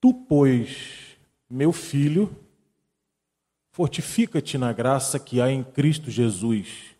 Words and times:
Tu, 0.00 0.14
pois, 0.14 1.16
meu 1.50 1.72
filho, 1.72 2.30
fortifica-te 3.72 4.56
na 4.56 4.72
graça 4.72 5.18
que 5.18 5.40
há 5.40 5.50
em 5.50 5.62
Cristo 5.62 6.10
Jesus. 6.10 6.96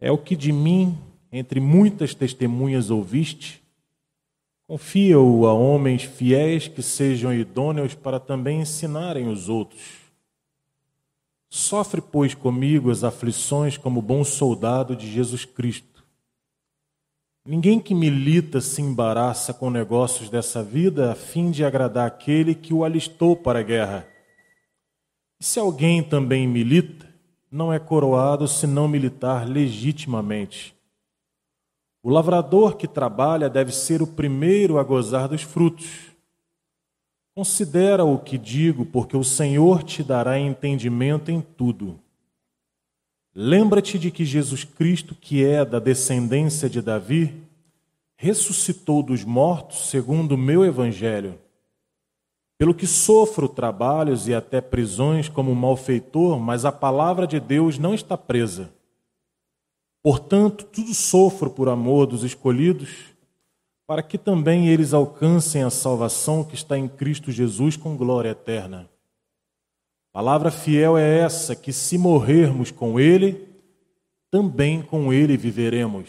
É 0.00 0.10
o 0.10 0.18
que 0.18 0.34
de 0.34 0.52
mim, 0.52 0.98
entre 1.30 1.60
muitas 1.60 2.14
testemunhas, 2.14 2.90
ouviste. 2.90 3.62
Confia-o 4.66 5.46
a 5.46 5.52
homens 5.52 6.04
fiéis 6.04 6.68
que 6.68 6.82
sejam 6.82 7.34
idôneos 7.34 7.94
para 7.94 8.20
também 8.20 8.60
ensinarem 8.60 9.28
os 9.28 9.48
outros. 9.48 9.82
Sofre, 11.48 12.00
pois, 12.00 12.34
comigo 12.34 12.90
as 12.90 13.02
aflições 13.02 13.76
como 13.76 14.00
bom 14.00 14.22
soldado 14.22 14.94
de 14.94 15.10
Jesus 15.10 15.44
Cristo. 15.44 15.89
Ninguém 17.50 17.80
que 17.80 17.96
milita 17.96 18.60
se 18.60 18.80
embaraça 18.80 19.52
com 19.52 19.70
negócios 19.70 20.30
dessa 20.30 20.62
vida 20.62 21.10
a 21.10 21.16
fim 21.16 21.50
de 21.50 21.64
agradar 21.64 22.06
aquele 22.06 22.54
que 22.54 22.72
o 22.72 22.84
alistou 22.84 23.34
para 23.34 23.58
a 23.58 23.62
guerra. 23.64 24.06
E 25.40 25.42
se 25.44 25.58
alguém 25.58 26.00
também 26.00 26.46
milita, 26.46 27.12
não 27.50 27.72
é 27.72 27.80
coroado 27.80 28.46
se 28.46 28.68
não 28.68 28.86
militar 28.86 29.48
legitimamente. 29.48 30.76
O 32.04 32.08
lavrador 32.08 32.76
que 32.76 32.86
trabalha 32.86 33.50
deve 33.50 33.72
ser 33.72 34.00
o 34.00 34.06
primeiro 34.06 34.78
a 34.78 34.84
gozar 34.84 35.26
dos 35.26 35.42
frutos. 35.42 35.90
Considera 37.34 38.04
o 38.04 38.16
que 38.16 38.38
digo, 38.38 38.86
porque 38.86 39.16
o 39.16 39.24
Senhor 39.24 39.82
te 39.82 40.04
dará 40.04 40.38
entendimento 40.38 41.32
em 41.32 41.40
tudo. 41.40 41.98
Lembra-te 43.34 43.98
de 43.98 44.10
que 44.10 44.24
Jesus 44.24 44.64
Cristo, 44.64 45.14
que 45.14 45.44
é 45.44 45.64
da 45.64 45.78
descendência 45.78 46.68
de 46.68 46.82
Davi, 46.82 47.32
ressuscitou 48.16 49.02
dos 49.02 49.24
mortos 49.24 49.88
segundo 49.88 50.32
o 50.32 50.38
meu 50.38 50.64
evangelho. 50.64 51.38
Pelo 52.58 52.74
que 52.74 52.86
sofro 52.86 53.48
trabalhos 53.48 54.28
e 54.28 54.34
até 54.34 54.60
prisões 54.60 55.28
como 55.28 55.54
malfeitor, 55.54 56.38
mas 56.38 56.64
a 56.64 56.72
palavra 56.72 57.26
de 57.26 57.40
Deus 57.40 57.78
não 57.78 57.94
está 57.94 58.18
presa. 58.18 58.70
Portanto, 60.02 60.64
tudo 60.64 60.92
sofro 60.92 61.50
por 61.50 61.68
amor 61.68 62.06
dos 62.06 62.24
escolhidos, 62.24 62.90
para 63.86 64.02
que 64.02 64.18
também 64.18 64.68
eles 64.68 64.92
alcancem 64.92 65.62
a 65.62 65.70
salvação 65.70 66.44
que 66.44 66.54
está 66.54 66.76
em 66.76 66.88
Cristo 66.88 67.30
Jesus 67.30 67.76
com 67.76 67.96
glória 67.96 68.30
eterna. 68.30 68.89
Palavra 70.12 70.50
fiel 70.50 70.98
é 70.98 71.18
essa, 71.20 71.54
que 71.54 71.72
se 71.72 71.96
morrermos 71.96 72.72
com 72.72 72.98
Ele, 72.98 73.48
também 74.28 74.82
com 74.82 75.12
Ele 75.12 75.36
viveremos. 75.36 76.08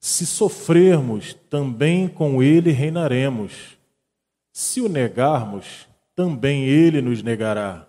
Se 0.00 0.26
sofrermos, 0.26 1.34
também 1.48 2.08
com 2.08 2.42
Ele 2.42 2.72
reinaremos. 2.72 3.78
Se 4.52 4.80
o 4.80 4.88
negarmos, 4.88 5.88
também 6.14 6.64
Ele 6.64 7.00
nos 7.00 7.22
negará. 7.22 7.88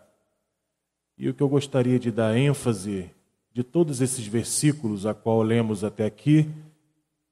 E 1.18 1.28
o 1.28 1.34
que 1.34 1.42
eu 1.42 1.50
gostaria 1.50 1.98
de 1.98 2.12
dar 2.12 2.38
ênfase 2.38 3.10
de 3.52 3.64
todos 3.64 4.02
esses 4.02 4.28
versículos 4.28 5.08
a 5.08 5.14
qual 5.14 5.42
lemos 5.42 5.84
até 5.84 6.06
aqui 6.06 6.48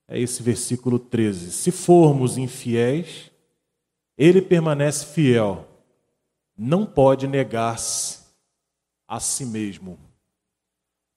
é 0.08 0.20
esse 0.20 0.42
versículo 0.42 0.98
13. 0.98 1.52
Se 1.52 1.70
formos 1.70 2.40
infiéis, 2.40 3.32
Ele 4.18 4.42
permanece 4.42 5.06
fiel 5.06 5.68
não 6.58 6.86
pode 6.86 7.28
negar-se 7.28 8.20
a 9.08 9.20
si 9.20 9.46
mesmo. 9.46 10.00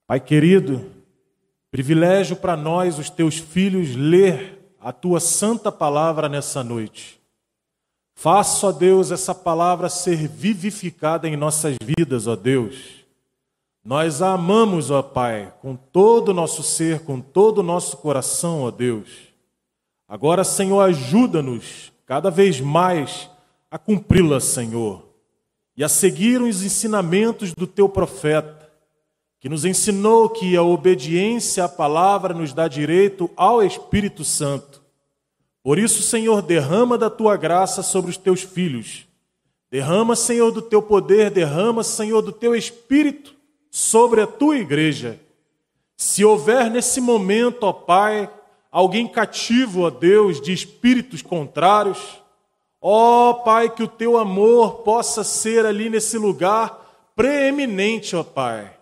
Pai 0.07 0.21
querido, 0.21 0.91
privilégio 1.71 2.37
para 2.37 2.57
nós, 2.57 2.99
os 2.99 3.09
teus 3.09 3.39
filhos, 3.39 3.97
ler 3.97 4.75
a 4.79 4.93
tua 4.93 5.19
santa 5.19 5.73
palavra 5.73 6.29
nessa 6.29 6.63
noite. 6.63 7.19
Faça, 8.15 8.67
ó 8.67 8.73
Deus, 8.73 9.11
essa 9.11 9.35
palavra 9.35 9.89
ser 9.89 10.29
vivificada 10.29 11.27
em 11.27 11.37
nossas 11.37 11.77
vidas, 11.83 12.27
ó 12.27 12.37
Deus. 12.37 13.01
Nós 13.83 14.21
a 14.21 14.35
amamos, 14.35 14.91
ó 14.91 15.03
Pai, 15.03 15.55
com 15.63 15.75
todo 15.75 16.29
o 16.29 16.35
nosso 16.35 16.63
ser, 16.63 17.01
com 17.01 17.19
todo 17.19 17.59
o 17.59 17.63
nosso 17.63 17.97
coração, 17.97 18.63
ó 18.63 18.71
Deus. 18.71 19.09
Agora, 20.07 20.45
Senhor, 20.45 20.81
ajuda-nos 20.83 21.91
cada 22.05 22.31
vez 22.31 22.61
mais 22.61 23.31
a 23.71 23.79
cumpri-la, 23.79 24.41
Senhor 24.41 25.10
e 25.81 25.85
a 25.85 25.89
seguir 25.89 26.43
os 26.43 26.63
ensinamentos 26.63 27.55
do 27.55 27.67
teu 27.67 27.89
profeta, 27.89 28.71
que 29.41 29.49
nos 29.49 29.65
ensinou 29.65 30.29
que 30.29 30.55
a 30.55 30.63
obediência 30.63 31.65
à 31.65 31.69
palavra 31.71 32.35
nos 32.35 32.53
dá 32.53 32.69
direito 32.69 33.31
ao 33.35 33.63
Espírito 33.63 34.23
Santo. 34.23 34.83
Por 35.63 35.79
isso, 35.79 36.03
Senhor, 36.03 36.43
derrama 36.43 36.99
da 36.99 37.09
tua 37.09 37.35
graça 37.35 37.83
sobre 37.83 38.11
os 38.11 38.19
teus 38.19 38.43
filhos. 38.43 39.07
Derrama, 39.71 40.15
Senhor, 40.15 40.51
do 40.51 40.61
teu 40.61 40.83
poder, 40.83 41.31
derrama, 41.31 41.83
Senhor, 41.83 42.21
do 42.21 42.31
teu 42.31 42.55
espírito 42.55 43.35
sobre 43.71 44.21
a 44.21 44.27
tua 44.27 44.59
igreja. 44.59 45.19
Se 45.97 46.23
houver 46.23 46.71
nesse 46.71 47.01
momento, 47.01 47.63
ó 47.63 47.73
Pai, 47.73 48.29
alguém 48.71 49.09
cativo, 49.09 49.87
ó 49.87 49.89
Deus, 49.89 50.43
de 50.43 50.53
espíritos 50.53 51.23
contrários, 51.23 52.21
Ó 52.83 53.31
oh, 53.31 53.35
Pai, 53.43 53.69
que 53.69 53.83
o 53.83 53.89
teu 53.89 54.17
amor 54.17 54.79
possa 54.79 55.23
ser 55.23 55.67
ali 55.67 55.91
nesse 55.91 56.17
lugar 56.17 57.13
preeminente, 57.15 58.17
ó 58.17 58.21
oh, 58.21 58.25
Pai. 58.25 58.73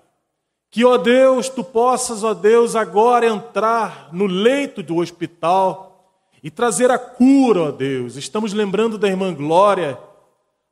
Que, 0.70 0.84
ó 0.84 0.92
oh, 0.92 0.98
Deus, 0.98 1.48
tu 1.48 1.64
possas, 1.64 2.22
ó 2.22 2.32
Deus, 2.32 2.76
agora 2.76 3.26
entrar 3.26 4.10
no 4.12 4.26
leito 4.26 4.84
do 4.84 4.98
hospital 4.98 6.14
e 6.40 6.48
trazer 6.48 6.92
a 6.92 6.98
cura, 6.98 7.62
ó 7.62 7.70
Deus. 7.72 8.14
Estamos 8.16 8.52
lembrando 8.52 8.96
da 8.96 9.08
irmã 9.08 9.34
Glória. 9.34 9.98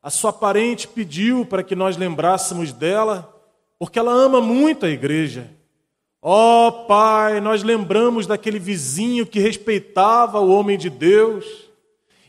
A 0.01 0.09
sua 0.11 0.33
parente 0.33 0.87
pediu 0.87 1.45
para 1.45 1.65
que 1.65 1.75
nós 1.75 1.97
lembrássemos 1.97 2.73
dela, 2.73 3.35
porque 3.77 3.99
ela 3.99 4.13
ama 4.13 4.41
muito 4.41 4.87
a 4.87 4.89
igreja. 4.89 5.51
Ó 6.23 6.71
Pai, 6.71 7.41
nós 7.41 7.65
lembramos 7.65 8.25
daquele 8.25 8.61
vizinho 8.61 9.27
que 9.27 9.41
respeitava 9.41 10.39
o 10.39 10.53
homem 10.53 10.79
de 10.79 10.89
Deus 10.89 11.66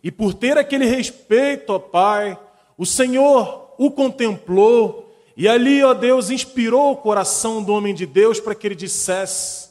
e 0.07 0.11
por 0.11 0.33
ter 0.33 0.57
aquele 0.57 0.85
respeito, 0.85 1.73
ó 1.73 1.79
Pai, 1.79 2.39
o 2.77 2.85
Senhor 2.85 3.73
o 3.77 3.91
contemplou 3.91 5.13
e 5.35 5.49
ali, 5.49 5.83
ó 5.83 5.93
Deus, 5.93 6.29
inspirou 6.29 6.93
o 6.93 6.95
coração 6.95 7.61
do 7.61 7.73
homem 7.73 7.93
de 7.93 8.05
Deus 8.05 8.39
para 8.39 8.55
que 8.55 8.65
ele 8.65 8.73
dissesse: 8.73 9.69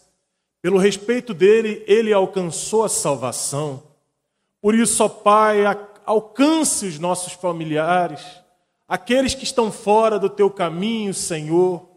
pelo 0.60 0.76
respeito 0.76 1.32
dele, 1.32 1.82
ele 1.86 2.12
alcançou 2.12 2.84
a 2.84 2.88
salvação. 2.90 3.82
Por 4.60 4.74
isso, 4.74 5.02
ó 5.02 5.08
Pai, 5.08 5.64
alcance 6.04 6.84
os 6.84 6.98
nossos 6.98 7.32
familiares, 7.32 8.20
aqueles 8.86 9.34
que 9.34 9.44
estão 9.44 9.72
fora 9.72 10.18
do 10.18 10.28
teu 10.28 10.50
caminho, 10.50 11.14
Senhor. 11.14 11.88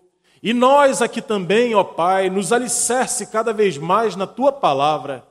E 0.41 0.53
nós 0.53 1.01
aqui 1.01 1.21
também, 1.21 1.75
ó 1.75 1.83
Pai, 1.83 2.29
nos 2.29 2.53
alicerce 2.53 3.25
cada 3.25 3.51
vez 3.51 3.77
mais 3.77 4.16
na 4.16 4.25
tua 4.25 4.53
palavra 4.53 5.27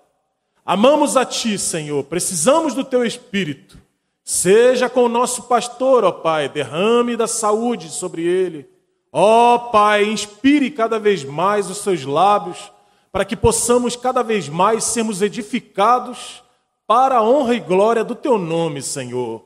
Amamos 0.69 1.17
a 1.17 1.25
Ti, 1.25 1.59
Senhor, 1.59 2.05
precisamos 2.05 2.75
do 2.75 2.85
Teu 2.85 3.03
Espírito. 3.03 3.79
Seja 4.23 4.87
com 4.91 5.05
o 5.05 5.09
nosso 5.09 5.45
pastor, 5.45 6.05
ó 6.05 6.13
Pai, 6.13 6.47
derrame 6.47 7.17
da 7.17 7.27
saúde 7.27 7.89
sobre 7.89 8.23
ele. 8.23 8.69
Ó 9.11 9.57
Pai, 9.57 10.05
inspire 10.05 10.71
cada 10.71 10.99
vez 10.99 11.25
mais 11.25 11.71
os 11.71 11.79
seus 11.79 12.05
lábios, 12.05 12.71
para 13.11 13.25
que 13.25 13.35
possamos 13.35 13.97
cada 13.97 14.23
vez 14.23 14.47
mais 14.51 14.85
sermos 14.85 15.23
edificados 15.23 16.43
para 16.87 17.17
a 17.17 17.23
honra 17.23 17.55
e 17.55 17.61
glória 17.61 18.05
do 18.05 18.15
Teu 18.15 18.37
nome, 18.37 18.83
Senhor. 18.83 19.43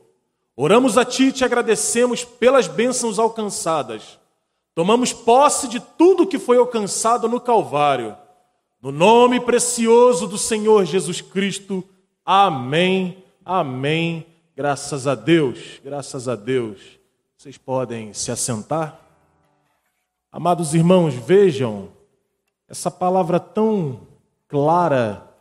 Oramos 0.57 0.97
a 0.97 1.05
Ti 1.05 1.27
e 1.27 1.31
te 1.31 1.45
agradecemos 1.45 2.25
pelas 2.25 2.67
bênçãos 2.67 3.17
alcançadas. 3.17 4.19
Tomamos 4.75 5.13
posse 5.13 5.69
de 5.69 5.79
tudo 5.79 6.27
que 6.27 6.37
foi 6.37 6.57
alcançado 6.57 7.29
no 7.29 7.39
Calvário 7.39 8.13
no 8.83 8.91
nome 8.91 9.39
precioso 9.39 10.27
do 10.27 10.37
Senhor 10.37 10.83
Jesus 10.83 11.21
Cristo. 11.21 11.81
Amém. 12.25 13.23
Amém. 13.45 14.25
Graças 14.57 15.07
a 15.07 15.15
Deus. 15.15 15.79
Graças 15.81 16.27
a 16.27 16.35
Deus. 16.35 16.81
Vocês 17.37 17.57
podem 17.57 18.11
se 18.11 18.29
assentar? 18.29 18.99
Amados 20.29 20.73
irmãos, 20.73 21.13
vejam 21.13 21.93
essa 22.67 22.91
palavra 22.91 23.39
tão 23.39 24.01
clara 24.49 25.33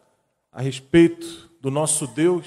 a 0.53 0.63
respeito 0.63 1.51
do 1.61 1.69
nosso 1.69 2.07
Deus. 2.07 2.47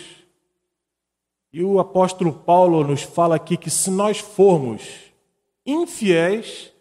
E 1.52 1.62
o 1.62 1.78
apóstolo 1.78 2.32
Paulo 2.32 2.88
nos 2.88 3.02
fala 3.02 3.36
aqui 3.36 3.58
que 3.58 3.70
se 3.70 3.92
nós 3.92 4.20
formos 4.20 4.82
infiéis, 5.66 6.72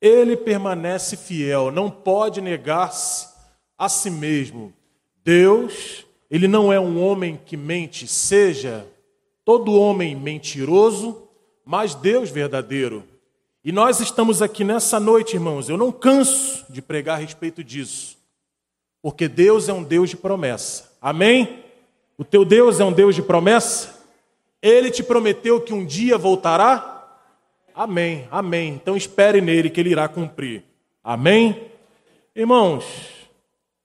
ele 0.00 0.36
permanece 0.36 1.16
fiel, 1.16 1.72
não 1.72 1.90
pode 1.90 2.40
negar-se 2.40 3.27
a 3.78 3.88
si 3.88 4.10
mesmo. 4.10 4.72
Deus, 5.24 6.04
ele 6.30 6.48
não 6.48 6.72
é 6.72 6.80
um 6.80 7.00
homem 7.02 7.40
que 7.46 7.56
mente, 7.56 8.06
seja 8.08 8.86
todo 9.44 9.72
homem 9.78 10.16
mentiroso, 10.16 11.22
mas 11.64 11.94
Deus 11.94 12.30
verdadeiro. 12.30 13.04
E 13.64 13.70
nós 13.70 14.00
estamos 14.00 14.42
aqui 14.42 14.64
nessa 14.64 14.98
noite, 14.98 15.34
irmãos, 15.34 15.68
eu 15.68 15.76
não 15.76 15.92
canso 15.92 16.66
de 16.68 16.82
pregar 16.82 17.16
a 17.16 17.20
respeito 17.20 17.62
disso, 17.62 18.16
porque 19.00 19.28
Deus 19.28 19.68
é 19.68 19.72
um 19.72 19.82
Deus 19.82 20.10
de 20.10 20.16
promessa. 20.16 20.92
Amém? 21.00 21.64
O 22.16 22.24
teu 22.24 22.44
Deus 22.44 22.80
é 22.80 22.84
um 22.84 22.92
Deus 22.92 23.14
de 23.14 23.22
promessa? 23.22 24.04
Ele 24.60 24.90
te 24.90 25.02
prometeu 25.02 25.60
que 25.60 25.72
um 25.72 25.84
dia 25.84 26.18
voltará? 26.18 27.06
Amém, 27.74 28.26
amém. 28.30 28.70
Então 28.70 28.96
espere 28.96 29.40
nele 29.40 29.70
que 29.70 29.78
ele 29.78 29.90
irá 29.90 30.08
cumprir. 30.08 30.64
Amém? 31.04 31.70
Irmãos, 32.34 32.84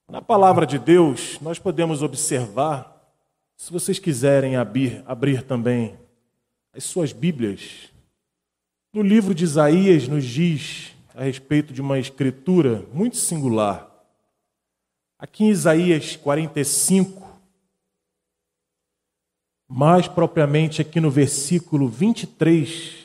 na 0.10 0.22
palavra 0.22 0.66
de 0.66 0.78
Deus, 0.78 1.40
nós 1.42 1.60
podemos 1.60 2.02
observar, 2.02 3.14
se 3.56 3.72
vocês 3.72 4.00
quiserem 4.00 4.56
abrir, 4.56 5.04
abrir 5.06 5.44
também 5.44 5.98
as 6.74 6.84
suas 6.84 7.14
Bíblias, 7.14 7.92
no 8.94 9.02
livro 9.02 9.34
de 9.34 9.44
Isaías 9.44 10.08
nos 10.08 10.24
diz 10.24 10.94
a 11.16 11.24
respeito 11.24 11.74
de 11.74 11.82
uma 11.82 11.98
escritura 11.98 12.86
muito 12.94 13.18
singular. 13.18 13.90
Aqui 15.18 15.46
em 15.46 15.50
Isaías 15.50 16.16
45, 16.16 17.24
mais 19.68 20.08
propriamente 20.08 20.82
aqui 20.82 21.00
no 21.00 21.10
versículo 21.10 21.88
23, 21.88 23.04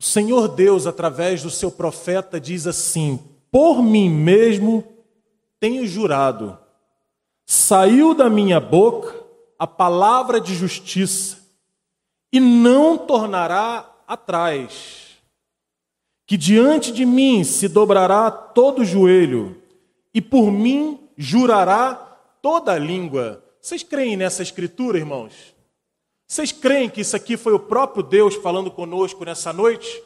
o 0.00 0.04
Senhor 0.04 0.46
Deus, 0.48 0.86
através 0.86 1.42
do 1.42 1.50
seu 1.50 1.72
profeta, 1.72 2.40
diz 2.40 2.66
assim: 2.68 3.18
Por 3.50 3.82
mim 3.82 4.08
mesmo 4.08 4.84
tenho 5.60 5.86
jurado, 5.86 6.58
saiu 7.46 8.14
da 8.14 8.28
minha 8.28 8.60
boca 8.60 9.14
a 9.58 9.66
palavra 9.66 10.40
de 10.40 10.54
justiça, 10.54 11.38
e 12.32 12.38
não 12.38 12.96
tornará 12.96 13.90
atrás. 14.06 15.18
Que 16.26 16.36
diante 16.36 16.92
de 16.92 17.06
mim 17.06 17.42
se 17.42 17.68
dobrará 17.68 18.30
todo 18.30 18.82
o 18.82 18.84
joelho, 18.84 19.60
e 20.12 20.20
por 20.20 20.52
mim 20.52 21.08
jurará 21.16 21.94
toda 22.40 22.72
a 22.72 22.78
língua. 22.78 23.42
Vocês 23.60 23.82
creem 23.82 24.16
nessa 24.16 24.42
escritura, 24.42 24.98
irmãos? 24.98 25.32
Vocês 26.26 26.52
creem 26.52 26.90
que 26.90 27.00
isso 27.00 27.16
aqui 27.16 27.36
foi 27.36 27.54
o 27.54 27.58
próprio 27.58 28.02
Deus 28.02 28.34
falando 28.34 28.70
conosco 28.70 29.24
nessa 29.24 29.52
noite? 29.52 30.02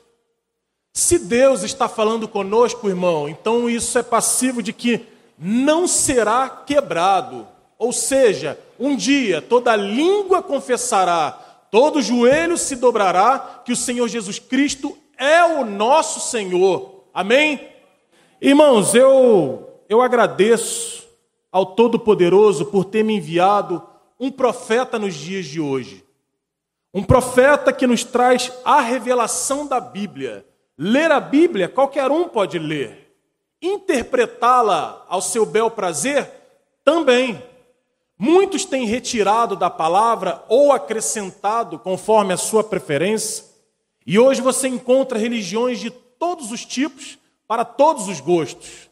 Se 0.95 1.19
Deus 1.19 1.63
está 1.63 1.89
falando 1.89 2.29
conosco, 2.29 2.89
irmão, 2.89 3.29
então 3.29 3.69
isso 3.69 3.99
é 3.99 4.03
passivo 4.03 4.63
de 4.63 4.73
que 4.73 5.07
não 5.39 5.87
será 5.87 6.49
quebrado. 6.49 7.47
Ou 7.79 7.93
seja, 7.93 8.59
um 8.79 8.97
dia 8.97 9.43
toda 9.43 9.75
língua 9.77 10.43
confessará, 10.43 11.33
todo 11.71 12.03
joelho 12.03 12.57
se 12.57 12.77
dobrará 12.77 13.63
que 13.65 13.73
o 13.73 13.77
Senhor 13.77 14.09
Jesus 14.09 14.39
Cristo 14.39 14.97
é 15.17 15.43
o 15.45 15.65
nosso 15.65 16.21
Senhor. 16.21 17.05
Amém? 17.13 17.69
Irmãos, 18.41 18.95
eu 18.95 19.69
eu 19.93 20.01
agradeço 20.01 21.07
ao 21.51 21.67
Todo-Poderoso 21.67 22.65
por 22.65 22.87
ter 22.87 23.03
me 23.03 23.17
enviado 23.17 23.87
um 24.19 24.31
profeta 24.31 24.99
nos 24.99 25.15
dias 25.15 25.45
de 25.45 25.61
hoje. 25.61 26.03
Um 26.95 27.03
profeta 27.03 27.73
que 27.75 27.87
nos 27.87 28.03
traz 28.03 28.51
a 28.65 28.81
revelação 28.81 29.67
da 29.67 29.79
Bíblia. 29.79 30.47
Ler 30.79 31.13
a 31.13 31.21
Bíblia, 31.21 31.69
qualquer 31.69 32.11
um 32.11 32.27
pode 32.27 32.59
ler. 32.59 33.02
Interpretá-la 33.63 35.07
ao 35.09 35.23
seu 35.23 35.47
bel 35.47 35.71
prazer, 35.71 36.29
também. 36.85 37.41
Muitos 38.19 38.65
têm 38.65 38.87
retirado 38.87 39.55
da 39.55 39.71
palavra 39.71 40.45
ou 40.49 40.73
acrescentado 40.73 41.79
conforme 41.79 42.33
a 42.33 42.37
sua 42.37 42.65
preferência. 42.65 43.45
E 44.05 44.19
hoje 44.19 44.41
você 44.41 44.67
encontra 44.67 45.19
religiões 45.19 45.79
de 45.79 45.91
todos 45.91 46.51
os 46.51 46.65
tipos, 46.65 47.19
para 47.47 47.65
todos 47.65 48.09
os 48.09 48.21
gostos. 48.21 48.91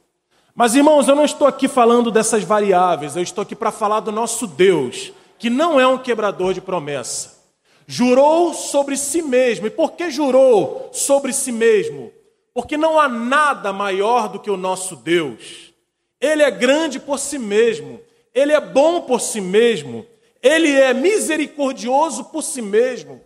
Mas 0.54 0.74
irmãos, 0.74 1.08
eu 1.08 1.16
não 1.16 1.24
estou 1.24 1.46
aqui 1.46 1.66
falando 1.66 2.10
dessas 2.10 2.44
variáveis, 2.44 3.16
eu 3.16 3.22
estou 3.22 3.42
aqui 3.42 3.56
para 3.56 3.70
falar 3.72 4.00
do 4.00 4.12
nosso 4.12 4.46
Deus, 4.46 5.12
que 5.38 5.48
não 5.48 5.80
é 5.80 5.86
um 5.86 5.98
quebrador 5.98 6.52
de 6.52 6.60
promessa. 6.60 7.40
Jurou 7.86 8.52
sobre 8.52 8.96
si 8.96 9.22
mesmo. 9.22 9.66
E 9.66 9.70
por 9.70 9.92
que 9.92 10.10
jurou 10.10 10.90
sobre 10.92 11.32
si 11.32 11.50
mesmo? 11.50 12.12
Porque 12.54 12.76
não 12.76 12.98
há 12.98 13.08
nada 13.08 13.72
maior 13.72 14.28
do 14.28 14.38
que 14.38 14.50
o 14.50 14.56
nosso 14.56 14.96
Deus. 14.96 15.72
Ele 16.20 16.42
é 16.42 16.50
grande 16.50 16.98
por 16.98 17.18
si 17.18 17.38
mesmo, 17.38 18.00
ele 18.34 18.52
é 18.52 18.60
bom 18.60 19.02
por 19.02 19.20
si 19.20 19.40
mesmo, 19.40 20.06
ele 20.42 20.70
é 20.70 20.92
misericordioso 20.92 22.24
por 22.24 22.42
si 22.42 22.60
mesmo. 22.60 23.20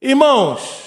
Irmãos, 0.00 0.84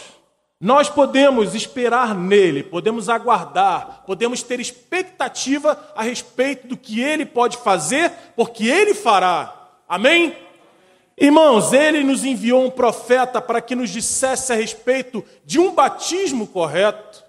nós 0.59 0.89
podemos 0.89 1.53
esperar 1.53 2.15
nele, 2.15 2.63
podemos 2.63 3.09
aguardar, 3.09 4.03
podemos 4.07 4.41
ter 4.41 4.59
expectativa 4.59 5.91
a 5.95 6.01
respeito 6.01 6.67
do 6.67 6.75
que 6.75 6.99
ele 6.99 7.25
pode 7.25 7.57
fazer, 7.57 8.11
porque 8.35 8.67
ele 8.67 8.95
fará. 8.95 9.53
Amém? 9.87 10.35
Irmãos, 11.15 11.73
ele 11.73 12.03
nos 12.03 12.23
enviou 12.23 12.65
um 12.65 12.71
profeta 12.71 13.39
para 13.39 13.61
que 13.61 13.75
nos 13.75 13.89
dissesse 13.89 14.51
a 14.51 14.55
respeito 14.55 15.23
de 15.45 15.59
um 15.59 15.73
batismo 15.73 16.47
correto. 16.47 17.23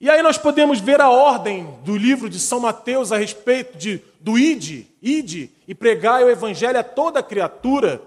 E 0.00 0.08
aí 0.08 0.22
nós 0.22 0.38
podemos 0.38 0.80
ver 0.80 0.98
a 1.00 1.10
ordem 1.10 1.78
do 1.84 1.94
livro 1.94 2.30
de 2.30 2.40
São 2.40 2.58
Mateus 2.58 3.12
a 3.12 3.18
respeito 3.18 3.76
de, 3.76 4.02
do 4.18 4.38
ide, 4.38 4.86
ide 5.02 5.50
e 5.68 5.74
pregai 5.74 6.24
o 6.24 6.30
evangelho 6.30 6.78
a 6.78 6.82
toda 6.82 7.22
criatura. 7.22 8.00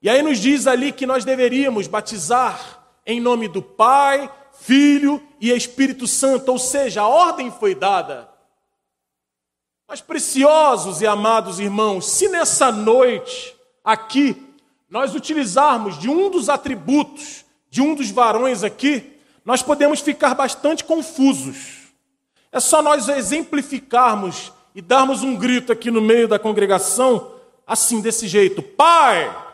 E 0.00 0.08
aí 0.08 0.22
nos 0.22 0.38
diz 0.38 0.66
ali 0.66 0.92
que 0.92 1.04
nós 1.04 1.26
deveríamos 1.26 1.86
batizar 1.86 2.82
em 3.04 3.20
nome 3.20 3.48
do 3.48 3.60
Pai, 3.60 4.32
Filho 4.60 5.22
e 5.38 5.52
Espírito 5.52 6.06
Santo, 6.06 6.50
ou 6.50 6.58
seja, 6.58 7.02
a 7.02 7.08
ordem 7.08 7.50
foi 7.50 7.74
dada. 7.74 8.28
Mas, 9.86 10.00
preciosos 10.00 11.02
e 11.02 11.06
amados 11.06 11.60
irmãos, 11.60 12.10
se 12.10 12.28
nessa 12.28 12.72
noite 12.72 13.54
aqui 13.84 14.42
nós 14.88 15.14
utilizarmos 15.14 15.98
de 15.98 16.08
um 16.08 16.30
dos 16.30 16.48
atributos 16.48 17.44
de 17.68 17.82
um 17.82 17.94
dos 17.94 18.10
varões 18.10 18.64
aqui, 18.64 19.15
nós 19.46 19.62
podemos 19.62 20.00
ficar 20.00 20.34
bastante 20.34 20.82
confusos. 20.82 21.92
É 22.50 22.58
só 22.58 22.82
nós 22.82 23.08
exemplificarmos 23.08 24.52
e 24.74 24.82
darmos 24.82 25.22
um 25.22 25.36
grito 25.36 25.72
aqui 25.72 25.88
no 25.88 26.02
meio 26.02 26.26
da 26.26 26.36
congregação, 26.36 27.32
assim, 27.64 28.00
desse 28.00 28.26
jeito: 28.26 28.60
Pai! 28.60 29.44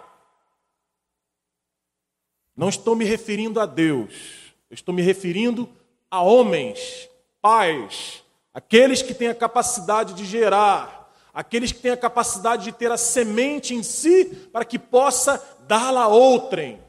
Não 2.56 2.70
estou 2.70 2.96
me 2.96 3.04
referindo 3.04 3.60
a 3.60 3.66
Deus, 3.66 4.14
eu 4.70 4.74
estou 4.74 4.94
me 4.94 5.02
referindo 5.02 5.68
a 6.10 6.22
homens, 6.22 7.08
pais, 7.42 8.22
aqueles 8.54 9.02
que 9.02 9.12
têm 9.12 9.28
a 9.28 9.34
capacidade 9.34 10.14
de 10.14 10.24
gerar, 10.24 11.12
aqueles 11.34 11.70
que 11.70 11.80
têm 11.80 11.90
a 11.90 11.96
capacidade 11.98 12.64
de 12.64 12.72
ter 12.72 12.90
a 12.90 12.96
semente 12.96 13.74
em 13.74 13.82
si 13.82 14.24
para 14.52 14.64
que 14.64 14.78
possa 14.78 15.42
dá-la 15.66 16.04
a 16.04 16.08
outrem. 16.08 16.80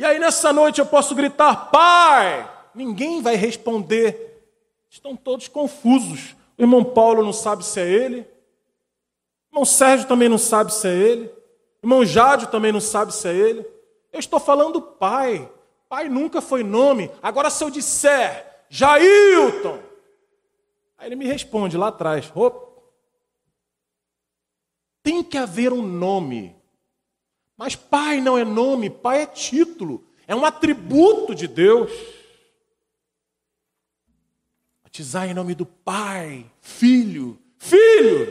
E 0.00 0.04
aí 0.06 0.18
nessa 0.18 0.50
noite 0.50 0.80
eu 0.80 0.86
posso 0.86 1.14
gritar: 1.14 1.70
Pai! 1.70 2.50
Ninguém 2.74 3.20
vai 3.20 3.34
responder. 3.34 4.48
Estão 4.88 5.14
todos 5.14 5.46
confusos. 5.46 6.34
O 6.56 6.62
irmão 6.62 6.82
Paulo 6.82 7.22
não 7.22 7.34
sabe 7.34 7.62
se 7.62 7.78
é 7.78 7.86
ele. 7.86 8.20
O 8.20 9.52
irmão 9.52 9.64
Sérgio 9.66 10.08
também 10.08 10.26
não 10.26 10.38
sabe 10.38 10.72
se 10.72 10.88
é 10.88 10.94
ele. 10.94 11.26
O 11.82 11.86
irmão 11.86 12.02
Jádio 12.02 12.48
também 12.48 12.72
não 12.72 12.80
sabe 12.80 13.12
se 13.12 13.28
é 13.28 13.34
ele. 13.34 13.60
Eu 14.10 14.18
estou 14.18 14.40
falando 14.40 14.80
pai. 14.80 15.46
Pai 15.86 16.08
nunca 16.08 16.40
foi 16.40 16.64
nome. 16.64 17.10
Agora, 17.22 17.50
se 17.50 17.62
eu 17.62 17.68
disser 17.68 18.64
Jailton, 18.70 19.80
aí 20.96 21.08
ele 21.08 21.16
me 21.16 21.26
responde 21.26 21.76
lá 21.76 21.88
atrás: 21.88 22.32
Opa. 22.34 22.66
tem 25.02 25.22
que 25.22 25.36
haver 25.36 25.74
um 25.74 25.82
nome. 25.82 26.58
Mas 27.60 27.76
pai 27.76 28.22
não 28.22 28.38
é 28.38 28.42
nome, 28.42 28.88
pai 28.88 29.20
é 29.20 29.26
título, 29.26 30.02
é 30.26 30.34
um 30.34 30.46
atributo 30.46 31.34
de 31.34 31.46
Deus. 31.46 31.92
Batizar 34.82 35.28
em 35.28 35.34
nome 35.34 35.54
do 35.54 35.66
Pai, 35.66 36.50
Filho, 36.62 37.38
Filho. 37.58 38.26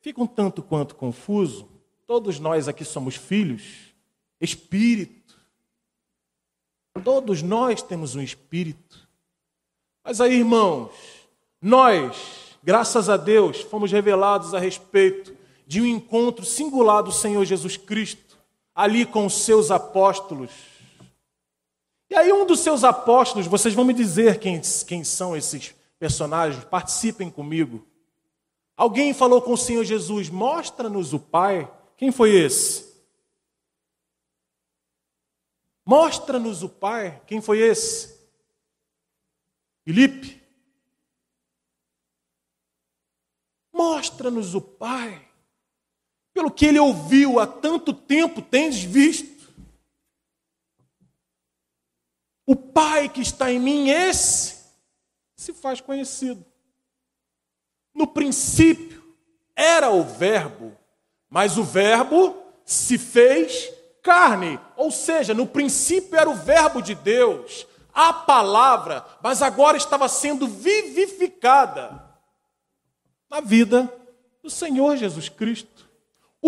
Fica 0.00 0.20
um 0.20 0.26
tanto 0.26 0.60
quanto 0.60 0.96
confuso. 0.96 1.68
Todos 2.04 2.40
nós 2.40 2.66
aqui 2.66 2.84
somos 2.84 3.14
filhos. 3.14 3.94
Espírito. 4.40 5.36
Todos 7.04 7.42
nós 7.42 7.80
temos 7.80 8.16
um 8.16 8.20
espírito. 8.20 9.08
Mas 10.02 10.20
aí, 10.20 10.34
irmãos, 10.34 10.90
nós, 11.62 12.56
graças 12.60 13.08
a 13.08 13.16
Deus, 13.16 13.60
fomos 13.60 13.92
revelados 13.92 14.52
a 14.52 14.58
respeito 14.58 15.32
de 15.64 15.80
um 15.80 15.86
encontro 15.86 16.44
singular 16.44 17.02
do 17.02 17.12
Senhor 17.12 17.44
Jesus 17.44 17.76
Cristo, 17.76 18.27
ali 18.78 19.04
com 19.04 19.26
os 19.26 19.42
seus 19.42 19.72
apóstolos. 19.72 20.52
E 22.08 22.14
aí, 22.14 22.32
um 22.32 22.46
dos 22.46 22.60
seus 22.60 22.84
apóstolos, 22.84 23.48
vocês 23.48 23.74
vão 23.74 23.84
me 23.84 23.92
dizer 23.92 24.38
quem, 24.38 24.60
quem 24.86 25.02
são 25.02 25.36
esses 25.36 25.74
personagens, 25.98 26.62
participem 26.62 27.28
comigo. 27.28 27.84
Alguém 28.76 29.12
falou 29.12 29.42
com 29.42 29.54
o 29.54 29.58
Senhor 29.58 29.82
Jesus: 29.82 30.30
Mostra-nos 30.30 31.12
o 31.12 31.18
Pai. 31.18 31.68
Quem 31.96 32.12
foi 32.12 32.30
esse? 32.30 32.86
Mostra-nos 35.84 36.62
o 36.62 36.68
Pai. 36.68 37.20
Quem 37.26 37.40
foi 37.40 37.58
esse? 37.58 38.16
Filipe. 39.84 40.40
Mostra-nos 43.72 44.54
o 44.54 44.60
Pai. 44.60 45.27
Pelo 46.38 46.52
que 46.52 46.66
ele 46.66 46.78
ouviu 46.78 47.40
há 47.40 47.48
tanto 47.48 47.92
tempo, 47.92 48.40
tendes 48.40 48.84
visto. 48.84 49.52
O 52.46 52.54
Pai 52.54 53.08
que 53.08 53.20
está 53.20 53.50
em 53.50 53.58
mim, 53.58 53.90
esse 53.90 54.54
se 55.34 55.52
faz 55.52 55.80
conhecido. 55.80 56.46
No 57.92 58.06
princípio 58.06 59.02
era 59.56 59.90
o 59.90 60.04
Verbo, 60.04 60.78
mas 61.28 61.58
o 61.58 61.64
Verbo 61.64 62.40
se 62.64 62.96
fez 62.98 63.72
carne, 64.00 64.60
ou 64.76 64.92
seja, 64.92 65.34
no 65.34 65.44
princípio 65.44 66.16
era 66.16 66.30
o 66.30 66.36
Verbo 66.36 66.80
de 66.80 66.94
Deus, 66.94 67.66
a 67.92 68.12
palavra, 68.12 69.04
mas 69.20 69.42
agora 69.42 69.76
estava 69.76 70.08
sendo 70.08 70.46
vivificada 70.46 72.00
na 73.28 73.40
vida 73.40 73.92
do 74.40 74.48
Senhor 74.48 74.96
Jesus 74.96 75.28
Cristo. 75.28 75.87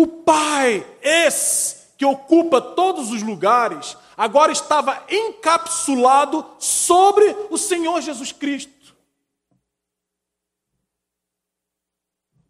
O 0.01 0.07
Pai, 0.07 0.83
esse 0.99 1.89
que 1.95 2.03
ocupa 2.03 2.59
todos 2.59 3.11
os 3.11 3.21
lugares, 3.21 3.95
agora 4.17 4.51
estava 4.51 5.05
encapsulado 5.07 6.43
sobre 6.57 7.23
o 7.51 7.57
Senhor 7.57 8.01
Jesus 8.01 8.31
Cristo. 8.31 8.95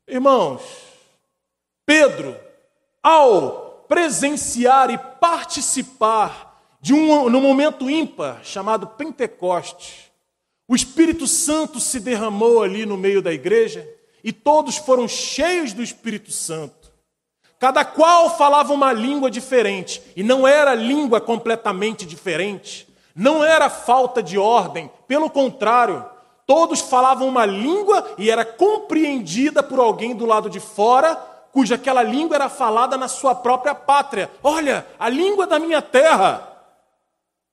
Irmãos, 0.07 0.61
Pedro, 1.85 2.39
ao 3.03 3.83
presenciar 3.85 4.89
e 4.89 4.97
participar 4.97 6.57
de 6.79 6.93
um 6.93 7.29
no 7.29 7.41
momento 7.41 7.89
ímpar 7.89 8.45
chamado 8.45 8.87
Pentecoste, 8.87 10.09
o 10.69 10.73
Espírito 10.73 11.27
Santo 11.27 11.81
se 11.81 11.99
derramou 11.99 12.63
ali 12.63 12.85
no 12.85 12.95
meio 12.95 13.21
da 13.21 13.33
igreja 13.33 13.85
e 14.23 14.31
todos 14.31 14.77
foram 14.77 15.05
cheios 15.05 15.73
do 15.73 15.83
Espírito 15.83 16.31
Santo. 16.31 16.80
Cada 17.61 17.85
qual 17.85 18.37
falava 18.37 18.73
uma 18.73 18.91
língua 18.91 19.31
diferente, 19.31 20.03
e 20.17 20.21
não 20.21 20.45
era 20.45 20.75
língua 20.75 21.21
completamente 21.21 22.05
diferente, 22.05 22.85
não 23.15 23.41
era 23.41 23.69
falta 23.69 24.21
de 24.21 24.37
ordem, 24.37 24.91
pelo 25.07 25.29
contrário, 25.29 26.05
Todos 26.51 26.81
falavam 26.81 27.29
uma 27.29 27.45
língua 27.45 28.15
e 28.17 28.29
era 28.29 28.43
compreendida 28.43 29.63
por 29.63 29.79
alguém 29.79 30.13
do 30.13 30.25
lado 30.25 30.49
de 30.49 30.59
fora, 30.59 31.15
cuja 31.49 31.75
aquela 31.75 32.03
língua 32.03 32.35
era 32.35 32.49
falada 32.49 32.97
na 32.97 33.07
sua 33.07 33.33
própria 33.33 33.73
pátria. 33.73 34.29
Olha, 34.43 34.85
a 34.99 35.07
língua 35.07 35.47
da 35.47 35.57
minha 35.57 35.81
terra. 35.81 36.45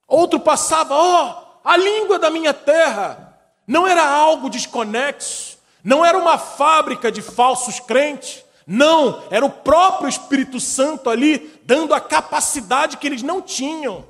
Outro 0.08 0.40
passava, 0.40 0.96
ó, 0.96 1.30
oh, 1.30 1.58
a 1.62 1.76
língua 1.76 2.18
da 2.18 2.28
minha 2.28 2.52
terra. 2.52 3.38
Não 3.64 3.86
era 3.86 4.04
algo 4.04 4.50
desconexo, 4.50 5.58
não 5.84 6.04
era 6.04 6.18
uma 6.18 6.36
fábrica 6.36 7.12
de 7.12 7.22
falsos 7.22 7.78
crentes. 7.78 8.44
Não, 8.70 9.22
era 9.30 9.46
o 9.46 9.50
próprio 9.50 10.10
Espírito 10.10 10.60
Santo 10.60 11.08
ali 11.08 11.58
dando 11.64 11.94
a 11.94 12.00
capacidade 12.00 12.98
que 12.98 13.06
eles 13.06 13.22
não 13.22 13.40
tinham. 13.40 14.04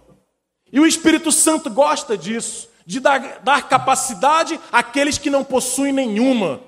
E 0.73 0.81
o 0.81 0.87
Espírito 0.87 1.31
Santo 1.31 1.71
gosta 1.71 2.19
disso 2.19 2.69
de 2.85 2.99
dar, 2.99 3.39
dar 3.45 3.69
capacidade 3.69 4.59
àqueles 4.73 5.17
que 5.17 5.31
não 5.31 5.45
possuem 5.45 5.93
nenhuma. 5.93 6.61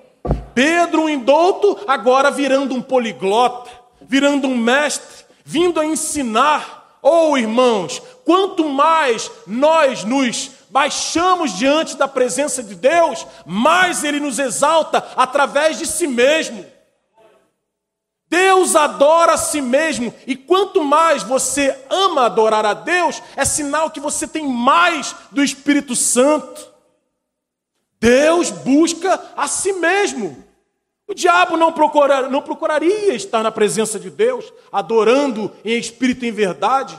Pedro, 0.55 1.03
um 1.03 1.09
indouto, 1.09 1.81
agora 1.85 2.31
virando 2.31 2.77
um 2.77 2.81
poliglota, 2.81 3.69
virando 4.03 4.47
um 4.47 4.57
mestre, 4.57 5.25
vindo 5.45 5.81
a 5.81 5.85
ensinar. 5.85 6.99
Oh, 7.03 7.37
irmãos, 7.37 8.01
quanto 8.25 8.69
mais 8.69 9.29
nós 9.49 10.05
nos 10.05 10.51
baixamos 10.71 11.59
diante 11.59 11.97
da 11.97 12.07
presença 12.07 12.63
de 12.63 12.77
Deus, 12.77 13.27
mais 13.45 14.05
Ele 14.05 14.21
nos 14.21 14.39
exalta 14.39 15.05
através 15.17 15.77
de 15.77 15.87
si 15.87 16.07
mesmo. 16.07 16.65
Deus 18.31 18.77
adora 18.77 19.33
a 19.33 19.37
si 19.37 19.61
mesmo, 19.61 20.15
e 20.25 20.37
quanto 20.37 20.85
mais 20.85 21.25
você 21.25 21.77
ama 21.91 22.27
adorar 22.27 22.65
a 22.65 22.73
Deus, 22.73 23.21
é 23.35 23.45
sinal 23.45 23.91
que 23.91 23.99
você 23.99 24.25
tem 24.29 24.47
mais 24.47 25.17
do 25.33 25.43
Espírito 25.43 25.97
Santo. 25.97 26.71
Deus 27.99 28.51
busca 28.51 29.21
a 29.37 29.49
si 29.49 29.73
mesmo. 29.73 30.45
O 31.09 31.13
diabo 31.13 31.57
não, 31.57 31.73
procura, 31.73 32.29
não 32.29 32.41
procuraria 32.41 33.13
estar 33.15 33.43
na 33.43 33.51
presença 33.51 33.99
de 33.99 34.09
Deus, 34.09 34.53
adorando 34.71 35.51
em 35.65 35.77
espírito 35.77 36.25
e 36.25 36.29
em 36.29 36.33
verdade. 36.33 36.99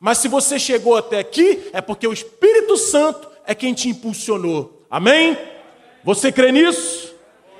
Mas 0.00 0.16
se 0.16 0.28
você 0.28 0.58
chegou 0.58 0.96
até 0.96 1.18
aqui, 1.18 1.68
é 1.74 1.82
porque 1.82 2.06
o 2.06 2.12
Espírito 2.12 2.78
Santo 2.78 3.28
é 3.44 3.54
quem 3.54 3.74
te 3.74 3.90
impulsionou. 3.90 4.86
Amém? 4.90 5.36
Você 6.02 6.32
crê 6.32 6.50
nisso? 6.50 7.09